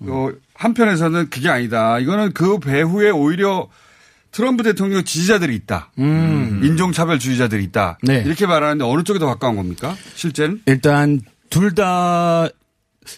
[0.00, 1.98] 어, 한편에서는 그게 아니다.
[1.98, 3.68] 이거는 그 배후에 오히려
[4.30, 5.90] 트럼프 대통령 지지자들이 있다.
[5.98, 6.60] 음.
[6.62, 7.98] 인종차별주의자들이 있다.
[8.02, 8.22] 네.
[8.24, 9.96] 이렇게 말하는데 어느 쪽에 더 가까운 겁니까?
[10.14, 10.62] 실제는?
[10.66, 11.20] 일단
[11.50, 12.48] 둘 다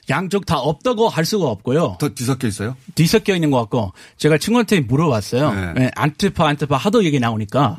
[0.09, 1.97] 양쪽 다 없다고 할 수가 없고요.
[1.99, 2.77] 더 뒤섞여 있어요?
[2.95, 5.53] 뒤섞여 있는 것 같고 제가 친구한테 물어봤어요.
[5.53, 5.73] 네.
[5.75, 7.77] 네, 안티파 안티파 하도 얘기 나오니까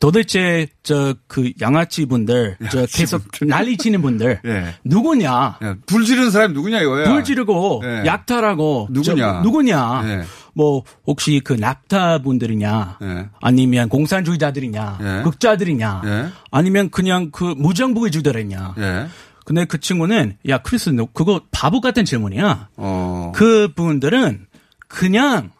[0.00, 4.74] 도대체 저 그 양아치 분들 저 계속 난리 치는 분들 예.
[4.84, 5.58] 누구냐?
[5.86, 7.08] 불 지르는 사람이 누구냐 이거야.
[7.08, 8.02] 불 지르고 예.
[8.06, 9.32] 약탈하고 누구냐?
[9.34, 10.02] 저 누구냐?
[10.04, 10.22] 예.
[10.54, 12.98] 뭐 혹시 그 납타 분들이냐?
[13.02, 13.28] 예.
[13.40, 14.98] 아니면 공산주의자들이냐?
[15.00, 15.22] 예.
[15.24, 16.02] 극자들이냐?
[16.04, 16.26] 예.
[16.50, 18.74] 아니면 그냥 그 무정부의주들이냐?
[18.78, 19.06] 예.
[19.44, 22.68] 근데 그 친구는 야 크리스 너 그거 바보 같은 질문이야.
[22.76, 23.32] 어.
[23.34, 24.46] 그 분들은
[24.88, 25.50] 그냥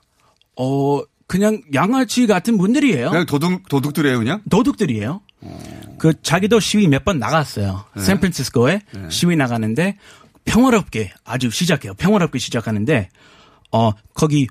[0.57, 3.11] 어 그냥 양아치 같은 분들이에요.
[3.11, 4.43] 그냥 도둑 도둑들이에요, 그냥?
[4.51, 5.21] 도둑들이에요.
[5.99, 7.85] 그 자기도 시위 몇 번 나갔어요.
[7.97, 8.03] 네.
[8.03, 9.11] 샌프란시스코에 네.
[9.11, 9.97] 시위 나가는데
[10.45, 11.95] 평화롭게 아주 시작해요.
[11.95, 13.09] 평화롭게 시작하는데
[13.73, 14.47] 어 거기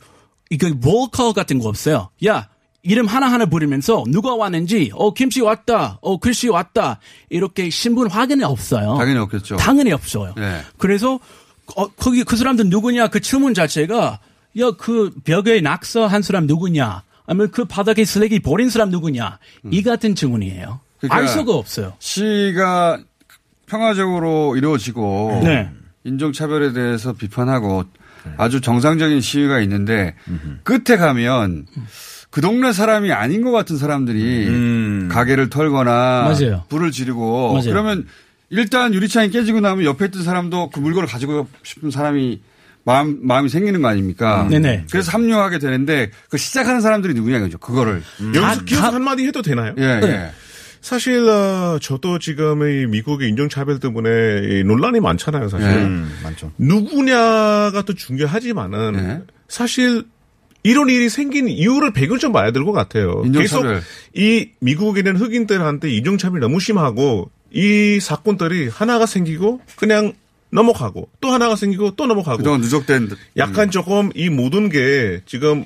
[0.49, 2.09] 이거 월커 같은 거 없어요.
[2.25, 2.49] 야
[2.83, 5.99] 이름 하나하나 부르면서 누가 왔는지 어 김씨 왔다.
[6.01, 6.99] 어 글씨 왔다.
[7.29, 8.95] 이렇게 신분 확인이 없어요.
[8.97, 9.55] 당연히 없겠죠.
[9.57, 10.33] 당연히 없어요.
[10.35, 10.61] 네.
[10.77, 11.19] 그래서
[11.75, 14.19] 어, 거기 그 사람들 누구냐 그 질문 자체가
[14.59, 19.39] 야 그 벽에 낙서한 사람 누구냐 아니면 그 바닥에 쓰레기 버린 사람 누구냐
[19.71, 20.79] 이 같은 질문이에요.
[20.99, 21.93] 그러니까 알 수가 없어요.
[21.99, 22.99] 시위가
[23.65, 25.69] 평화적으로 이루어지고 네.
[26.03, 27.85] 인종차별에 대해서 비판하고
[28.37, 30.15] 아주 정상적인 시위가 있는데
[30.63, 31.65] 끝에 가면
[32.29, 36.63] 그 동네 사람이 아닌 것 같은 사람들이 가게를 털거나 맞아요.
[36.69, 37.69] 불을 지르고 맞아요.
[37.69, 38.07] 그러면
[38.49, 42.39] 일단 유리창이 깨지고 나면 옆에 있던 사람도 그 물건을 가지고 싶은 사람이
[42.85, 44.43] 마음, 마음이 생기는 거 아닙니까?
[44.43, 44.49] 음.
[44.49, 44.85] 네네.
[44.91, 47.57] 그래서 합류하게 되는데 그 시작하는 사람들이 누구냐 이거죠.
[47.57, 48.03] 그거를.
[48.35, 49.73] 여기서 기억 한마디 해도 되나요?
[49.77, 50.07] 예, 네.
[50.07, 50.31] 예.
[50.81, 54.09] 사실 어, 저도 지금 이 미국의 인종차별 때문에
[54.59, 55.67] 이 논란이 많잖아요, 사실.
[55.67, 55.75] 네.
[55.77, 56.51] 음, 많죠.
[56.57, 59.21] 누구냐가 또 중요하지만은 네.
[59.47, 60.03] 사실
[60.63, 63.21] 이런 일이 생긴 이유를 배경 좀 봐야 될 것 같아요.
[63.25, 63.75] 인종차별.
[63.75, 70.13] 계속 이 미국에 있는 흑인들한테 인종차별이 너무 심하고 이 사건들이 하나가 생기고 그냥
[70.53, 72.37] 넘어가고 또 하나가 생기고 또 넘어가고.
[72.37, 75.65] 그동안 누적된 약간 조금 이 모든 게 지금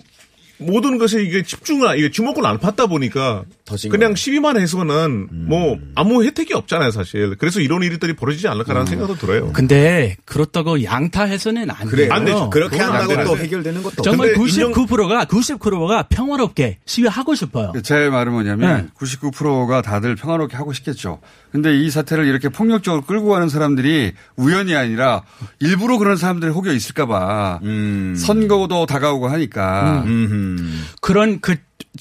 [0.57, 3.43] 모든 것에 이게 집중을 이게 주목을 안 받다 보니까
[3.89, 9.51] 그냥 시위만 해서는 뭐 아무 혜택이 없잖아요 사실 그래서 이런 일들이 벌어지지 않을까라는 생각도 들어요.
[9.53, 12.13] 근데 그렇다고 양타해서는 안 그래, 돼요.
[12.13, 12.49] 안 되죠.
[12.49, 13.30] 그렇게 한다고 되는데.
[13.30, 17.74] 또 해결되는 것도 정말 근데 99%가 99%가 평화롭게 시위하고 싶어요.
[17.84, 18.88] 제 말은 뭐냐면 네.
[18.97, 21.20] 99%가 다들 평화롭게 하고 싶겠죠.
[21.51, 25.24] 근데 이 사태를 이렇게 폭력적으로 끌고 가는 사람들이 우연이 아니라
[25.59, 27.59] 일부러 그런 사람들이 혹여 있을까봐
[28.18, 30.05] 선거도 다가오고 하니까
[31.01, 31.55] 그런 그,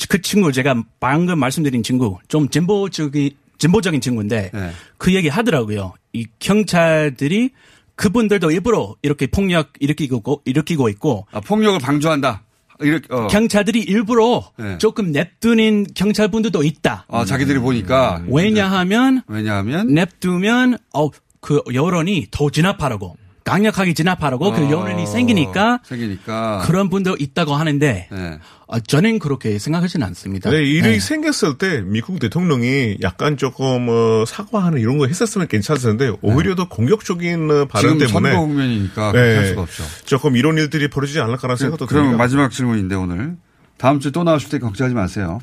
[0.09, 4.71] 그 친구 제가 방금 말씀드린 친구 좀 진보적인 진보적인 친구인데 네.
[4.99, 5.95] 그 얘기 하더라고요.
[6.13, 7.51] 이 경찰들이
[7.95, 12.43] 그분들도 일부러 이렇게 폭력 일으키고 일으키고 있고 아, 폭력을 방조한다.
[12.81, 13.27] 이렇게 어.
[13.29, 14.77] 경찰들이 일부러 네.
[14.77, 17.07] 조금 냅두는 경찰분들도 있다.
[17.09, 21.09] 아, 자기들이 보니까 왜냐하면 왜냐하면 냅두면 어
[21.47, 23.17] 그 여론이 더 진압하라고
[23.47, 28.39] 강력하게 진압하라고 그 어, 여론이 생기니까 생기니까 그런 분도 있다고 하는데 네.
[28.67, 30.51] 어, 저는 그렇게 생각하지는 않습니다.
[30.51, 30.99] 네, 일이 네.
[30.99, 36.69] 생겼을 때 미국 대통령이 약간 조금 어, 사과하는 이런 거 했었으면 괜찮을 텐데 오히려 더
[36.69, 39.85] 공격적인 어, 발언 지금 때문에 선거 국면이니까 그렇게 할 수가 없죠.
[40.05, 42.19] 조금 이런 일들이 벌어지지 않을까라는 생각도 그럼 듭니다.
[42.19, 43.37] 마지막 질문인데 오늘
[43.79, 45.39] 다음 주에 또 나오실 때 걱정하지 마세요.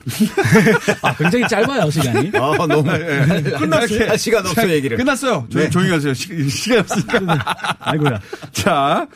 [1.03, 2.31] 아, 굉장히 짧아요, 시간이.
[2.34, 2.84] 아, 너무.
[2.84, 4.09] 끝났어요.
[4.09, 4.97] 할 시간 없어, 얘기를.
[4.97, 5.45] 끝났어요.
[5.49, 5.69] 조용, 네.
[5.69, 6.13] 조용히 하세요.
[6.15, 7.55] 시, 시간 없으니까.
[7.79, 8.19] 아이고야.
[8.51, 9.07] 자,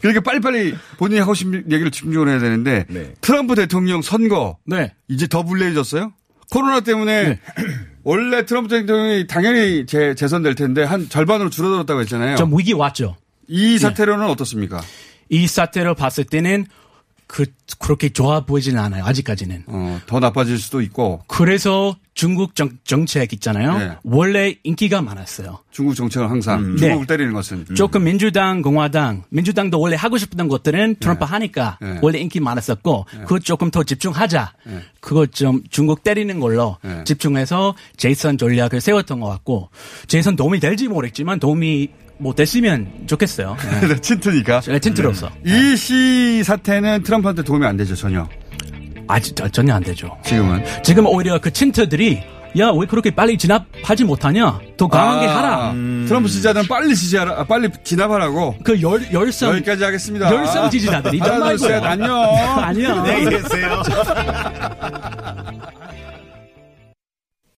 [0.00, 3.12] 그렇게 빨리빨리 본인이 하고 싶은 얘기를 집중을 해야 되는데 네.
[3.20, 4.94] 트럼프 대통령 선거 네.
[5.08, 6.12] 이제 더 불리해졌어요?
[6.50, 7.40] 코로나 때문에
[8.04, 12.36] 원래 트럼프 대통령이 당연히 재, 재선될 텐데 한 절반으로 줄어들었다고 했잖아요.
[12.36, 13.16] 좀 위기 왔죠.
[13.48, 14.80] 이 사태로는 어떻습니까?
[15.28, 16.66] 이 사태를 봤을 때는
[17.32, 17.46] 그
[17.78, 19.06] 그렇게 좋아 보이지는 않아요.
[19.06, 19.64] 아직까지는.
[19.66, 23.78] 어, 더 나빠질 수도 있고 그래서 중국 정, 정책 있잖아요.
[23.78, 23.96] 네.
[24.04, 25.60] 원래 인기가 많았어요.
[25.70, 26.76] 중국 정책은 항상 음.
[26.76, 27.16] 중국을 네.
[27.16, 31.98] 때리는 것은 조금 민주당, 공화당, 민주당도 원래 하고 싶었던 것들은 트럼프 하니까 네.
[32.02, 34.52] 원래 인기 많았었고 그거 조금 더 집중하자.
[34.66, 34.80] 네.
[35.00, 37.02] 그거 좀 중국 때리는 걸로 네.
[37.04, 39.70] 집중해서 제이선 전략을 세웠던 것 같고
[40.06, 41.88] 제이선 도움이 될지 모르겠지만 도움이
[42.22, 43.56] 뭐 됐으면 좋겠어요.
[43.88, 44.00] 네.
[44.00, 44.60] 친트니까.
[44.60, 45.28] 네, 친트로서.
[45.44, 48.28] 이 시 사태는 트럼프한테 도움이 안 되죠, 전혀.
[49.08, 50.16] 아직 저- 전혀 안 되죠.
[50.24, 50.64] 지금은.
[50.84, 52.22] 지금 오히려 그 친트들이
[52.58, 54.60] 야 왜 그렇게 빨리 진압하지 못하냐?
[54.76, 55.72] 더 강하게 아, 하라.
[56.06, 58.56] 트럼프 지지자들은 빨리 지지하라, 아, 빨리 진압하라고.
[58.62, 59.54] 그 열, 열성.
[59.56, 60.30] 여기까지 하겠습니다.
[60.32, 61.82] 열성 지지자들이 하나, 정말 둘, 셋.
[61.82, 62.36] 안녕.
[62.62, 62.98] 안녕.
[63.00, 63.82] 안녕히 계세요.